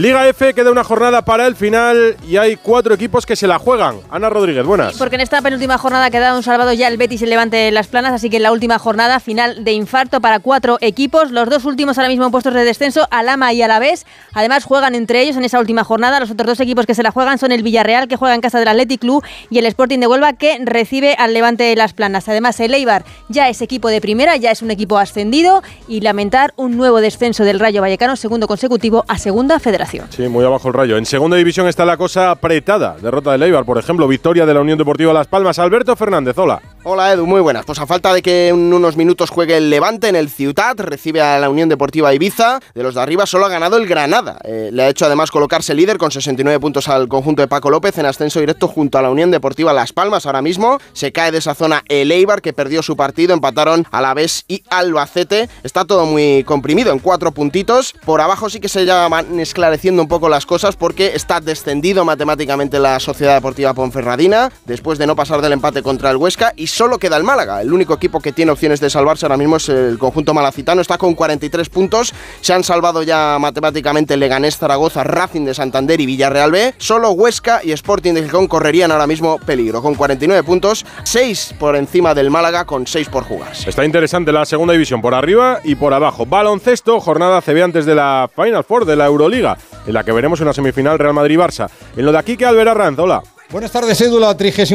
Liga 0.00 0.26
F 0.28 0.54
queda 0.54 0.70
una 0.70 0.82
jornada 0.82 1.26
para 1.26 1.46
el 1.46 1.54
final 1.54 2.16
y 2.26 2.38
hay 2.38 2.56
cuatro 2.56 2.94
equipos 2.94 3.26
que 3.26 3.36
se 3.36 3.46
la 3.46 3.58
juegan. 3.58 3.96
Ana 4.08 4.30
Rodríguez, 4.30 4.64
buenas. 4.64 4.96
Porque 4.96 5.16
en 5.16 5.20
esta 5.20 5.42
penúltima 5.42 5.76
jornada 5.76 6.08
quedaron 6.08 6.42
salvados 6.42 6.78
ya 6.78 6.88
el 6.88 6.96
Betis 6.96 7.20
y 7.20 7.24
el 7.24 7.28
Levante 7.28 7.68
en 7.68 7.74
las 7.74 7.86
planas, 7.86 8.14
así 8.14 8.30
que 8.30 8.38
en 8.38 8.44
la 8.44 8.50
última 8.50 8.78
jornada 8.78 9.20
final 9.20 9.62
de 9.62 9.72
infarto 9.72 10.22
para 10.22 10.38
cuatro 10.40 10.78
equipos, 10.80 11.32
los 11.32 11.50
dos 11.50 11.66
últimos 11.66 11.98
ahora 11.98 12.08
mismo 12.08 12.24
en 12.24 12.30
puestos 12.30 12.54
de 12.54 12.64
descenso, 12.64 13.08
Alama 13.10 13.52
y 13.52 13.60
Alavés. 13.60 14.06
Además 14.32 14.64
juegan 14.64 14.94
entre 14.94 15.20
ellos 15.20 15.36
en 15.36 15.44
esa 15.44 15.60
última 15.60 15.84
jornada. 15.84 16.18
Los 16.18 16.30
otros 16.30 16.46
dos 16.46 16.60
equipos 16.60 16.86
que 16.86 16.94
se 16.94 17.02
la 17.02 17.10
juegan 17.10 17.36
son 17.36 17.52
el 17.52 17.62
Villarreal 17.62 18.08
que 18.08 18.16
juega 18.16 18.34
en 18.34 18.40
casa 18.40 18.58
del 18.58 18.68
Athletic 18.68 19.02
Club 19.02 19.22
y 19.50 19.58
el 19.58 19.66
Sporting 19.66 19.98
de 19.98 20.06
Huelva 20.06 20.32
que 20.32 20.56
recibe 20.64 21.14
al 21.18 21.34
Levante 21.34 21.64
de 21.64 21.76
las 21.76 21.92
planas. 21.92 22.26
Además 22.26 22.58
el 22.60 22.72
Eibar 22.72 23.04
ya 23.28 23.50
es 23.50 23.60
equipo 23.60 23.88
de 23.90 24.00
primera, 24.00 24.36
ya 24.36 24.50
es 24.50 24.62
un 24.62 24.70
equipo 24.70 24.96
ascendido 24.96 25.62
y 25.88 26.00
lamentar 26.00 26.54
un 26.56 26.78
nuevo 26.78 27.02
descenso 27.02 27.44
del 27.44 27.60
Rayo 27.60 27.82
Vallecano, 27.82 28.16
segundo 28.16 28.46
consecutivo 28.46 29.04
a 29.06 29.18
segunda 29.18 29.58
federación. 29.60 29.89
Clasificación. 29.90 30.08
Sí, 30.10 30.28
muy 30.28 30.44
abajo 30.44 30.68
el 30.68 30.74
rayo. 30.74 30.96
En 30.96 31.06
segunda 31.06 31.36
división 31.36 31.66
está 31.66 31.84
la 31.84 31.96
cosa 31.96 32.30
apretada. 32.30 32.96
Derrota 33.00 33.32
del 33.32 33.42
Eibar, 33.42 33.64
por 33.64 33.78
ejemplo, 33.78 34.06
victoria 34.06 34.46
de 34.46 34.54
la 34.54 34.60
Unión 34.60 34.78
Deportiva 34.78 35.12
Las 35.12 35.26
Palmas. 35.26 35.58
Alberto 35.58 35.96
Fernández, 35.96 36.36
hola. 36.38 36.60
Hola 36.82 37.12
Edu, 37.12 37.26
muy 37.26 37.40
buenas. 37.40 37.64
Pues 37.66 37.78
a 37.78 37.86
falta 37.86 38.12
de 38.14 38.22
que 38.22 38.48
en 38.48 38.72
unos 38.72 38.96
minutos 38.96 39.30
juegue 39.30 39.56
el 39.56 39.68
Levante 39.68 40.08
en 40.08 40.16
el 40.16 40.30
Ciutat, 40.30 40.80
recibe 40.80 41.20
a 41.20 41.38
la 41.38 41.50
Unión 41.50 41.68
Deportiva 41.68 42.14
Ibiza. 42.14 42.60
De 42.74 42.82
los 42.82 42.94
de 42.94 43.02
arriba 43.02 43.26
solo 43.26 43.46
ha 43.46 43.48
ganado 43.48 43.76
el 43.76 43.86
Granada. 43.86 44.38
Eh, 44.44 44.70
le 44.72 44.82
ha 44.82 44.88
hecho 44.88 45.04
además 45.04 45.30
colocarse 45.30 45.74
líder 45.74 45.98
con 45.98 46.10
69 46.10 46.58
puntos 46.58 46.88
al 46.88 47.08
conjunto 47.08 47.42
de 47.42 47.48
Paco 47.48 47.70
López 47.70 47.98
en 47.98 48.06
ascenso 48.06 48.40
directo 48.40 48.68
junto 48.68 48.98
a 48.98 49.02
la 49.02 49.10
Unión 49.10 49.30
Deportiva 49.30 49.72
Las 49.72 49.92
Palmas. 49.92 50.26
Ahora 50.26 50.42
mismo 50.42 50.78
se 50.92 51.12
cae 51.12 51.32
de 51.32 51.38
esa 51.38 51.54
zona 51.54 51.82
el 51.88 52.10
Eibar 52.12 52.40
que 52.40 52.52
perdió 52.52 52.82
su 52.82 52.96
partido, 52.96 53.34
empataron 53.34 53.86
a 53.90 54.00
la 54.00 54.14
vez 54.14 54.44
y 54.48 54.62
Albacete. 54.70 55.48
Está 55.62 55.84
todo 55.84 56.06
muy 56.06 56.44
comprimido 56.44 56.92
en 56.92 56.98
cuatro 56.98 57.32
puntitos. 57.32 57.94
Por 58.04 58.20
abajo 58.20 58.48
sí 58.48 58.60
que 58.60 58.68
se 58.68 58.86
ya 58.86 59.08
van 59.08 59.38
esclareciendo 59.80 60.02
un 60.02 60.08
poco 60.08 60.28
las 60.28 60.44
cosas 60.44 60.76
porque 60.76 61.12
está 61.14 61.40
descendido 61.40 62.04
matemáticamente 62.04 62.78
la 62.78 63.00
Sociedad 63.00 63.34
Deportiva 63.34 63.72
Ponferradina 63.72 64.52
después 64.66 64.98
de 64.98 65.06
no 65.06 65.16
pasar 65.16 65.40
del 65.40 65.52
empate 65.52 65.82
contra 65.82 66.10
el 66.10 66.18
Huesca 66.18 66.52
y 66.54 66.66
solo 66.66 66.98
queda 66.98 67.16
el 67.16 67.24
Málaga. 67.24 67.62
El 67.62 67.72
único 67.72 67.94
equipo 67.94 68.20
que 68.20 68.32
tiene 68.32 68.52
opciones 68.52 68.80
de 68.80 68.90
salvarse 68.90 69.24
ahora 69.24 69.38
mismo 69.38 69.56
es 69.56 69.70
el 69.70 69.98
conjunto 69.98 70.34
malacitano. 70.34 70.82
Está 70.82 70.98
con 70.98 71.14
43 71.14 71.70
puntos. 71.70 72.12
Se 72.42 72.52
han 72.52 72.62
salvado 72.62 73.02
ya 73.02 73.38
matemáticamente 73.40 74.18
Leganés, 74.18 74.58
Zaragoza, 74.58 75.02
Racing 75.02 75.46
de 75.46 75.54
Santander 75.54 75.98
y 75.98 76.04
Villarreal 76.04 76.52
B. 76.52 76.74
Solo 76.76 77.12
Huesca 77.12 77.62
y 77.64 77.72
Sporting 77.72 78.12
de 78.12 78.24
Gijón 78.24 78.48
correrían 78.48 78.92
ahora 78.92 79.06
mismo 79.06 79.38
peligro. 79.38 79.80
Con 79.80 79.94
49 79.94 80.42
puntos, 80.42 80.84
6 81.04 81.54
por 81.58 81.74
encima 81.74 82.14
del 82.14 82.30
Málaga 82.30 82.66
con 82.66 82.86
6 82.86 83.08
por 83.08 83.24
jugarse. 83.24 83.70
Está 83.70 83.86
interesante 83.86 84.30
la 84.30 84.44
segunda 84.44 84.74
división 84.74 85.00
por 85.00 85.14
arriba 85.14 85.60
y 85.64 85.74
por 85.74 85.94
abajo. 85.94 86.26
Baloncesto, 86.26 87.00
jornada 87.00 87.40
CB 87.40 87.62
antes 87.62 87.86
de 87.86 87.94
la 87.94 88.28
Final 88.36 88.62
Four 88.64 88.84
de 88.84 88.96
la 88.96 89.06
Euroliga, 89.06 89.56
en 89.86 89.94
la 89.94 90.04
que 90.04 90.12
veremos 90.12 90.40
una 90.40 90.52
semifinal 90.52 90.98
Real 90.98 91.14
Madrid-Barça. 91.14 91.68
En 91.96 92.04
lo 92.04 92.12
de 92.12 92.18
aquí 92.18 92.36
que 92.36 92.46
Alberto 92.46 92.74
Ranzola. 92.74 93.22
Buenas 93.52 93.72
tardes, 93.72 94.00
Edu. 94.00 94.20
La 94.20 94.36
33 94.36 94.68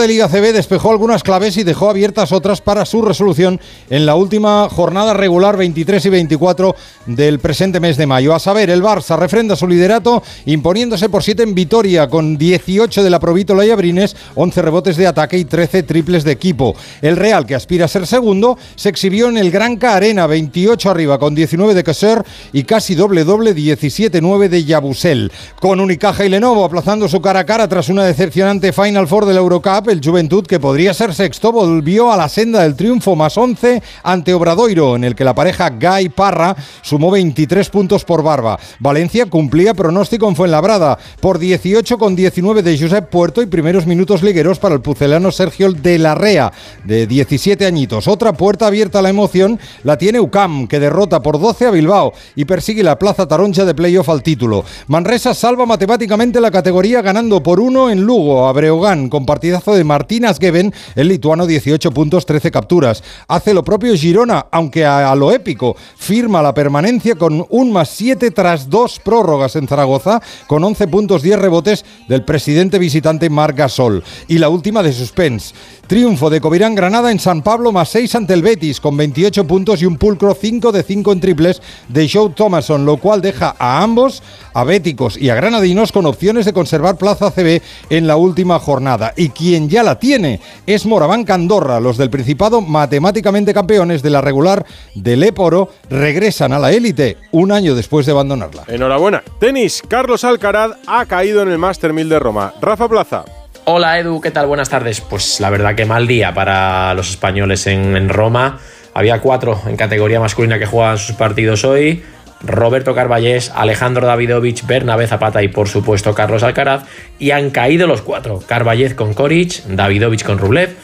de 0.00 0.08
Liga 0.08 0.28
CB 0.28 0.52
despejó 0.52 0.90
algunas 0.90 1.22
claves 1.22 1.56
y 1.58 1.62
dejó 1.62 1.88
abiertas 1.88 2.32
otras 2.32 2.60
para 2.60 2.84
su 2.84 3.00
resolución 3.00 3.60
en 3.88 4.04
la 4.04 4.16
última 4.16 4.68
jornada 4.68 5.14
regular 5.14 5.56
23 5.56 6.06
y 6.06 6.08
24 6.08 6.74
del 7.06 7.38
presente 7.38 7.78
mes 7.78 7.96
de 7.96 8.06
mayo. 8.06 8.34
A 8.34 8.40
saber, 8.40 8.68
el 8.70 8.82
Barça 8.82 9.16
refrenda 9.16 9.54
su 9.54 9.68
liderato 9.68 10.24
imponiéndose 10.44 11.08
por 11.08 11.22
7 11.22 11.44
en 11.44 11.54
Vitoria 11.54 12.08
con 12.08 12.36
18 12.36 13.04
de 13.04 13.10
la 13.10 13.20
Provítola 13.20 13.64
y 13.64 13.70
Abrines, 13.70 14.16
11 14.34 14.60
rebotes 14.60 14.96
de 14.96 15.06
ataque 15.06 15.38
y 15.38 15.44
13 15.44 15.84
triples 15.84 16.24
de 16.24 16.32
equipo. 16.32 16.74
El 17.02 17.16
Real, 17.16 17.46
que 17.46 17.54
aspira 17.54 17.84
a 17.84 17.88
ser 17.88 18.08
segundo, 18.08 18.58
se 18.74 18.88
exhibió 18.88 19.28
en 19.28 19.36
el 19.38 19.52
Granca 19.52 19.94
Arena 19.94 20.26
28 20.26 20.90
arriba 20.90 21.20
con 21.20 21.36
19 21.36 21.74
de 21.74 21.84
Kesser 21.84 22.24
y 22.52 22.64
casi 22.64 22.96
doble 22.96 23.22
doble 23.22 23.54
17-9 23.54 24.48
de 24.48 24.64
Yabusel. 24.64 25.30
Con 25.60 25.78
Unicaja 25.78 26.24
y 26.24 26.28
Lenovo 26.28 26.64
aplazando 26.64 27.08
su 27.08 27.20
cara 27.20 27.38
a 27.38 27.46
cara 27.46 27.68
tras 27.68 27.88
una 27.88 28.15
decepcionante 28.16 28.72
Final 28.72 29.06
Four 29.06 29.26
de 29.26 29.34
la 29.34 29.40
Eurocup, 29.40 29.90
el 29.90 30.00
Juventud, 30.02 30.46
que 30.46 30.58
podría 30.58 30.94
ser 30.94 31.12
sexto, 31.12 31.52
volvió 31.52 32.10
a 32.10 32.16
la 32.16 32.30
senda 32.30 32.62
del 32.62 32.74
triunfo 32.74 33.14
más 33.14 33.36
11 33.36 33.82
ante 34.02 34.32
Obradoiro, 34.32 34.96
en 34.96 35.04
el 35.04 35.14
que 35.14 35.22
la 35.22 35.34
pareja 35.34 35.68
Guy 35.68 36.08
Parra 36.08 36.56
sumó 36.80 37.10
23 37.10 37.68
puntos 37.68 38.06
por 38.06 38.22
barba. 38.22 38.58
Valencia 38.78 39.26
cumplía 39.26 39.74
pronóstico 39.74 40.26
en 40.30 40.34
Fuenlabrada 40.34 40.96
por 41.20 41.38
18 41.38 41.98
con 41.98 42.16
19 42.16 42.62
de 42.62 42.78
Josep 42.78 43.10
Puerto 43.10 43.42
y 43.42 43.46
primeros 43.46 43.86
minutos 43.86 44.22
ligueros 44.22 44.58
para 44.60 44.74
el 44.74 44.80
pucelano 44.80 45.30
Sergio 45.30 45.70
de 45.72 45.98
la 45.98 46.14
Rea, 46.14 46.54
de 46.84 47.06
17 47.06 47.66
añitos. 47.66 48.08
Otra 48.08 48.32
puerta 48.32 48.66
abierta 48.66 49.00
a 49.00 49.02
la 49.02 49.10
emoción 49.10 49.60
la 49.84 49.98
tiene 49.98 50.20
UCAM, 50.20 50.68
que 50.68 50.80
derrota 50.80 51.20
por 51.20 51.38
12 51.38 51.66
a 51.66 51.70
Bilbao 51.70 52.14
y 52.34 52.46
persigue 52.46 52.82
la 52.82 52.98
plaza 52.98 53.28
taroncha 53.28 53.66
de 53.66 53.74
playoff 53.74 54.08
al 54.08 54.22
título. 54.22 54.64
Manresa 54.86 55.34
salva 55.34 55.66
matemáticamente 55.66 56.40
la 56.40 56.50
categoría 56.50 57.02
ganando 57.02 57.42
por 57.42 57.60
uno 57.60 57.90
en 57.90 58.05
Lugo 58.06 58.46
a 58.46 58.52
Breogán 58.52 59.08
con 59.08 59.26
partidazo 59.26 59.74
de 59.74 59.82
Martínez 59.84 60.38
Geben, 60.38 60.72
el 60.94 61.08
lituano 61.08 61.46
18 61.46 61.90
puntos, 61.90 62.24
13 62.24 62.50
capturas. 62.50 63.02
Hace 63.26 63.52
lo 63.52 63.64
propio 63.64 63.94
Girona, 63.96 64.46
aunque 64.50 64.86
a, 64.86 65.14
lo 65.16 65.32
épico, 65.32 65.76
firma 65.96 66.40
la 66.40 66.54
permanencia 66.54 67.16
con 67.16 67.44
un 67.50 67.72
más 67.72 67.90
7 67.90 68.30
tras 68.30 68.70
dos 68.70 69.00
prórrogas 69.00 69.56
en 69.56 69.66
Zaragoza, 69.66 70.22
con 70.46 70.62
11 70.62 70.88
puntos, 70.88 71.22
10 71.22 71.38
rebotes 71.38 71.84
del 72.08 72.24
presidente 72.24 72.78
visitante 72.78 73.28
Marc 73.28 73.58
Gasol. 73.58 74.04
Y 74.28 74.38
la 74.38 74.48
última 74.48 74.82
de 74.82 74.92
suspense. 74.92 75.54
Triunfo 75.86 76.30
de 76.30 76.40
Covirán 76.40 76.74
Granada 76.74 77.12
en 77.12 77.20
San 77.20 77.42
Pablo 77.42 77.70
más 77.70 77.90
6 77.90 78.12
ante 78.16 78.34
el 78.34 78.42
Betis 78.42 78.80
con 78.80 78.96
28 78.96 79.46
puntos 79.46 79.80
y 79.80 79.86
un 79.86 79.96
pulcro 79.96 80.34
5 80.34 80.72
de 80.72 80.82
5 80.82 81.12
en 81.12 81.20
triples 81.20 81.62
de 81.88 82.08
Joe 82.08 82.30
Thomason, 82.30 82.84
lo 82.84 82.96
cual 82.96 83.22
deja 83.22 83.54
a 83.56 83.82
ambos, 83.82 84.20
a 84.52 84.64
béticos 84.64 85.16
y 85.16 85.30
a 85.30 85.36
granadinos, 85.36 85.92
con 85.92 86.06
opciones 86.06 86.44
de 86.44 86.52
conservar 86.52 86.96
plaza 86.96 87.30
CB 87.30 87.62
en 87.96 88.06
la 88.06 88.16
última 88.16 88.58
jornada. 88.58 89.12
Y 89.16 89.30
quien 89.30 89.68
ya 89.68 89.82
la 89.82 89.98
tiene 89.98 90.40
es 90.66 90.86
Moraván 90.86 91.24
Andorra. 91.28 91.80
Los 91.80 91.96
del 91.96 92.10
Principado, 92.10 92.60
matemáticamente 92.60 93.54
campeones 93.54 94.02
de 94.02 94.10
la 94.10 94.20
regular 94.20 94.64
del 94.94 95.22
Époro, 95.22 95.70
regresan 95.88 96.52
a 96.52 96.58
la 96.58 96.72
élite 96.72 97.16
un 97.32 97.52
año 97.52 97.74
después 97.74 98.06
de 98.06 98.12
abandonarla. 98.12 98.64
Enhorabuena. 98.68 99.22
Tenis, 99.40 99.82
Carlos 99.86 100.24
Alcaraz 100.24 100.72
ha 100.86 101.06
caído 101.06 101.42
en 101.42 101.48
el 101.48 101.58
Master 101.58 101.92
1000 101.92 102.08
de 102.08 102.18
Roma. 102.18 102.54
Rafa 102.60 102.88
Plaza. 102.88 103.24
Hola 103.64 103.98
Edu, 103.98 104.20
¿qué 104.20 104.30
tal? 104.30 104.46
Buenas 104.46 104.68
tardes. 104.68 105.00
Pues 105.00 105.40
la 105.40 105.50
verdad 105.50 105.74
que 105.74 105.86
mal 105.86 106.06
día 106.06 106.32
para 106.32 106.94
los 106.94 107.10
españoles 107.10 107.66
en, 107.66 107.96
en 107.96 108.08
Roma. 108.08 108.58
Había 108.94 109.20
cuatro 109.20 109.60
en 109.66 109.76
categoría 109.76 110.20
masculina 110.20 110.58
que 110.58 110.66
jugaban 110.66 110.98
sus 110.98 111.16
partidos 111.16 111.64
hoy. 111.64 112.02
Roberto 112.42 112.94
Carballés, 112.94 113.50
Alejandro 113.54 114.06
Davidovich, 114.06 114.66
Bernabé 114.66 115.06
Zapata 115.06 115.42
y 115.42 115.48
por 115.48 115.68
supuesto 115.68 116.14
Carlos 116.14 116.42
Alcaraz. 116.42 116.84
Y 117.18 117.30
han 117.30 117.50
caído 117.50 117.86
los 117.86 118.02
cuatro. 118.02 118.42
Carballés 118.46 118.94
con 118.94 119.14
Koric, 119.14 119.64
Davidovich 119.64 120.24
con 120.24 120.38
Rublev, 120.38 120.76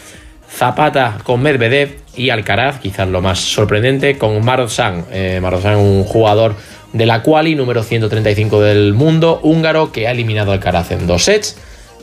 Zapata 0.48 1.18
con 1.24 1.42
Medvedev 1.42 1.98
y 2.14 2.30
Alcaraz, 2.30 2.78
quizás 2.78 3.08
lo 3.08 3.20
más 3.20 3.38
sorprendente, 3.40 4.18
con 4.18 4.44
Marozsan. 4.44 5.06
Eh, 5.10 5.38
Marozsan, 5.40 5.76
un 5.76 6.04
jugador 6.04 6.54
de 6.92 7.06
la 7.06 7.22
quali, 7.22 7.54
número 7.54 7.82
135 7.82 8.60
del 8.60 8.92
mundo, 8.92 9.40
húngaro, 9.42 9.92
que 9.92 10.08
ha 10.08 10.10
eliminado 10.10 10.50
a 10.50 10.54
Alcaraz 10.54 10.90
en 10.90 11.06
dos 11.06 11.24
sets 11.24 11.56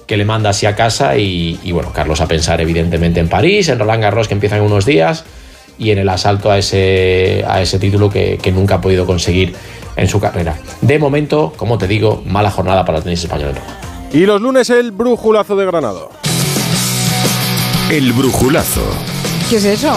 que 0.08 0.18
le 0.18 0.26
manda 0.26 0.50
así 0.50 0.66
a 0.66 0.76
casa 0.76 1.18
y, 1.18 1.60
y, 1.62 1.72
bueno, 1.72 1.94
Carlos 1.94 2.20
a 2.20 2.28
pensar 2.28 2.60
evidentemente 2.62 3.20
en 3.20 3.30
París, 3.30 3.70
en 3.70 3.78
Roland 3.78 4.02
Garros 4.02 4.28
que 4.28 4.34
empiezan 4.34 4.58
en 4.58 4.66
unos 4.66 4.84
días 4.84 5.24
y 5.80 5.92
en 5.92 5.98
el 5.98 6.10
asalto 6.10 6.52
a 6.52 6.58
ese, 6.58 7.44
a 7.48 7.62
ese 7.62 7.80
título 7.80 8.10
que, 8.10 8.38
que 8.38 8.52
nunca 8.52 8.76
ha 8.76 8.82
podido 8.82 9.06
conseguir 9.06 9.56
en 9.96 10.08
su 10.08 10.20
carrera. 10.20 10.58
De 10.82 11.00
momento, 11.00 11.54
como 11.56 11.78
te 11.78 11.88
digo, 11.88 12.22
mala 12.26 12.52
jornada 12.52 12.86
para 12.86 13.00
el 13.00 13.04
tenis 13.04 13.24
español. 13.24 13.54
Y 14.12 14.26
los 14.26 14.42
lunes 14.42 14.70
el 14.70 14.92
brujulazo 14.92 15.56
de 15.56 15.66
Granado. 15.66 16.10
El 17.90 18.12
brujulazo. 18.14 18.82
¿Qué 19.50 19.58
es 19.58 19.66
eso? 19.66 19.94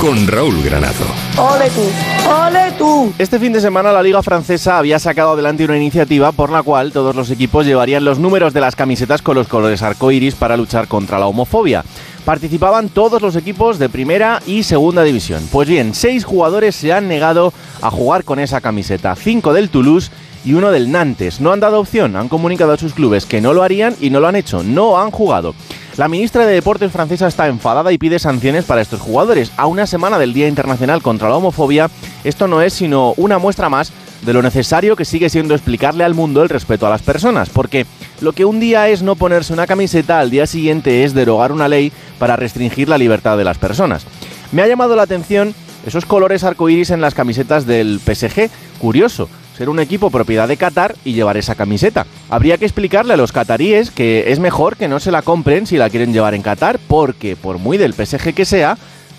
Con 0.00 0.26
Raúl 0.26 0.62
Granado. 0.62 1.04
¡Ole 1.38 1.70
tú! 1.70 2.30
¡Ole 2.30 2.72
tú! 2.76 3.12
Este 3.18 3.38
fin 3.38 3.52
de 3.52 3.60
semana 3.60 3.90
la 3.90 4.02
Liga 4.02 4.22
Francesa 4.22 4.78
había 4.78 4.98
sacado 4.98 5.32
adelante 5.32 5.64
una 5.64 5.76
iniciativa 5.76 6.32
por 6.32 6.50
la 6.50 6.62
cual 6.62 6.92
todos 6.92 7.16
los 7.16 7.30
equipos 7.30 7.64
llevarían 7.64 8.04
los 8.04 8.18
números 8.18 8.52
de 8.52 8.60
las 8.60 8.76
camisetas 8.76 9.22
con 9.22 9.36
los 9.36 9.48
colores 9.48 9.82
arcoíris 9.82 10.34
para 10.34 10.56
luchar 10.56 10.88
contra 10.88 11.18
la 11.18 11.26
homofobia. 11.26 11.84
Participaban 12.24 12.90
todos 12.90 13.22
los 13.22 13.36
equipos 13.36 13.78
de 13.78 13.88
primera 13.88 14.42
y 14.46 14.62
segunda 14.64 15.02
división. 15.02 15.46
Pues 15.50 15.68
bien, 15.68 15.94
seis 15.94 16.24
jugadores 16.24 16.74
se 16.74 16.92
han 16.92 17.08
negado 17.08 17.52
a 17.80 17.90
jugar 17.90 18.24
con 18.24 18.38
esa 18.38 18.60
camiseta. 18.60 19.14
Cinco 19.16 19.54
del 19.54 19.70
Toulouse 19.70 20.10
y 20.44 20.52
uno 20.52 20.70
del 20.70 20.90
Nantes. 20.90 21.40
No 21.40 21.52
han 21.52 21.60
dado 21.60 21.80
opción, 21.80 22.16
han 22.16 22.28
comunicado 22.28 22.72
a 22.72 22.78
sus 22.78 22.92
clubes 22.92 23.24
que 23.24 23.40
no 23.40 23.54
lo 23.54 23.62
harían 23.62 23.94
y 24.00 24.10
no 24.10 24.20
lo 24.20 24.28
han 24.28 24.36
hecho, 24.36 24.62
no 24.62 25.00
han 25.00 25.10
jugado. 25.10 25.54
La 25.96 26.08
ministra 26.08 26.44
de 26.44 26.54
Deportes 26.54 26.90
francesa 26.90 27.28
está 27.28 27.46
enfadada 27.46 27.92
y 27.92 27.98
pide 27.98 28.18
sanciones 28.18 28.64
para 28.64 28.80
estos 28.80 29.00
jugadores. 29.00 29.52
A 29.56 29.66
una 29.66 29.86
semana 29.86 30.18
del 30.18 30.32
Día 30.32 30.48
Internacional 30.48 31.02
contra 31.02 31.28
la 31.28 31.36
Homofobia, 31.36 31.88
esto 32.24 32.48
no 32.48 32.62
es 32.62 32.72
sino 32.72 33.14
una 33.16 33.38
muestra 33.38 33.68
más 33.68 33.92
de 34.22 34.32
lo 34.32 34.42
necesario 34.42 34.96
que 34.96 35.04
sigue 35.04 35.30
siendo 35.30 35.54
explicarle 35.54 36.02
al 36.02 36.14
mundo 36.14 36.42
el 36.42 36.48
respeto 36.48 36.88
a 36.88 36.90
las 36.90 37.02
personas, 37.02 37.48
porque 37.48 37.86
lo 38.20 38.32
que 38.32 38.44
un 38.44 38.58
día 38.58 38.88
es 38.88 39.02
no 39.02 39.14
ponerse 39.14 39.52
una 39.52 39.68
camiseta, 39.68 40.18
al 40.18 40.30
día 40.30 40.48
siguiente 40.48 41.04
es 41.04 41.14
derogar 41.14 41.52
una 41.52 41.68
ley 41.68 41.92
para 42.18 42.34
restringir 42.34 42.88
la 42.88 42.98
libertad 42.98 43.38
de 43.38 43.44
las 43.44 43.58
personas. 43.58 44.04
Me 44.50 44.62
ha 44.62 44.66
llamado 44.66 44.96
la 44.96 45.02
atención 45.04 45.54
esos 45.86 46.06
colores 46.06 46.42
arcoíris 46.42 46.90
en 46.90 47.02
las 47.02 47.14
camisetas 47.14 47.66
del 47.66 48.00
PSG. 48.00 48.50
Curioso, 48.80 49.28
ser 49.56 49.68
un 49.68 49.78
equipo 49.78 50.10
propiedad 50.10 50.48
de 50.48 50.56
Qatar 50.56 50.94
y 51.04 51.12
llevar 51.12 51.36
esa 51.36 51.54
camiseta. 51.54 52.06
Habría 52.28 52.58
que 52.58 52.64
explicarle 52.64 53.14
a 53.14 53.16
los 53.16 53.32
cataríes 53.32 53.90
que 53.90 54.32
es 54.32 54.40
mejor 54.40 54.76
que 54.76 54.88
no 54.88 54.98
se 54.98 55.12
la 55.12 55.22
compren 55.22 55.66
si 55.66 55.76
la 55.76 55.90
quieren 55.90 56.12
llevar 56.12 56.34
en 56.34 56.42
Qatar, 56.42 56.78
porque 56.88 57.36
por 57.36 57.58
muy 57.58 57.78
del 57.78 57.94
PSG 57.94 58.34
que 58.34 58.44
sea, 58.44 58.76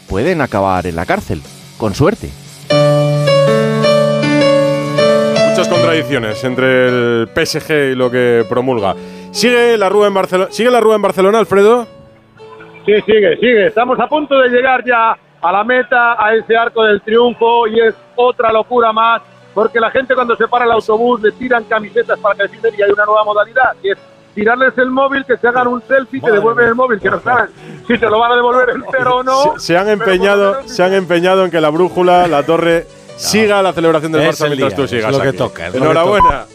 pueden 0.10 0.42
acabar 0.42 0.86
en 0.88 0.96
la 0.96 1.06
cárcel. 1.06 1.42
Con 1.78 1.96
suerte. 1.96 2.30
Muchas 5.50 5.68
contradicciones 5.70 6.44
entre 6.44 6.88
el 6.88 7.30
PSG 7.34 7.92
y 7.92 7.96
lo 7.96 8.12
que 8.12 8.46
promulga. 8.50 8.96
¿Sigue 9.32 9.78
la 9.78 9.90
Rúa 9.90 10.08
en 10.08 10.14
Barcelona, 10.14 10.52
¿sigue 10.52 10.70
la 10.70 10.82
Rúa 10.82 10.96
en 10.96 11.02
Barcelona 11.02 11.40
Alfredo? 11.40 11.88
Sí, 12.86 12.94
sigue, 13.06 13.38
sigue. 13.38 13.68
Estamos 13.68 14.00
a 14.00 14.08
punto 14.08 14.38
de 14.38 14.50
llegar 14.50 14.84
ya 14.86 15.18
a 15.42 15.52
la 15.52 15.64
meta, 15.64 16.14
a 16.24 16.36
ese 16.36 16.56
arco 16.56 16.84
del 16.84 17.02
triunfo 17.02 17.68
y 17.68 17.80
es 17.80 17.96
otra 18.16 18.52
locura 18.52 18.92
más 18.92 19.22
porque 19.56 19.80
la 19.80 19.90
gente 19.90 20.14
cuando 20.14 20.36
se 20.36 20.48
para 20.48 20.66
el 20.66 20.72
autobús 20.72 21.22
le 21.22 21.32
tiran 21.32 21.64
camisetas 21.64 22.20
para 22.20 22.36
que 22.36 22.44
le 22.44 22.50
sirven 22.50 22.74
y 22.78 22.84
hay 22.84 22.92
una 22.92 23.06
nueva 23.06 23.24
modalidad, 23.24 23.72
que 23.82 23.92
es 23.92 23.98
tirarles 24.36 24.78
el 24.78 24.92
móvil, 24.92 25.26
que 25.26 25.38
se 25.38 25.48
hagan 25.48 25.68
un 25.68 25.82
selfie, 25.88 26.20
te 26.20 26.30
devuelven 26.30 26.68
el 26.68 26.76
móvil, 26.76 27.00
que 27.00 27.10
no 27.10 27.22
saben 27.22 27.48
si 27.88 27.98
te 27.98 28.06
lo 28.06 28.20
van 28.20 28.34
a 28.34 28.36
devolver 28.36 28.70
entero 28.76 29.18
o 29.18 29.24
no. 29.24 29.54
Se, 29.54 29.68
se 29.68 29.78
han 29.78 29.88
empeñado, 29.88 30.68
se 30.68 30.84
han 30.84 30.94
empeñado 30.94 31.46
en 31.46 31.52
que 31.52 31.62
la 31.62 31.70
brújula, 31.70 32.28
la 32.28 32.44
torre, 32.44 32.86
siga 33.16 33.62
la 33.62 33.72
celebración 33.72 34.12
del 34.12 34.30
Barça 34.30 34.48
mientras 34.48 34.72
día, 34.72 34.76
tú 34.76 34.88
sigas. 34.88 35.12
es 35.12 35.18
lo 35.18 35.24
que 35.24 35.30
aquí. 35.30 35.38
toca, 35.38 35.68
es 35.68 35.74
lo 35.74 35.80
que 35.80 35.86
Enhorabuena. 35.86 36.46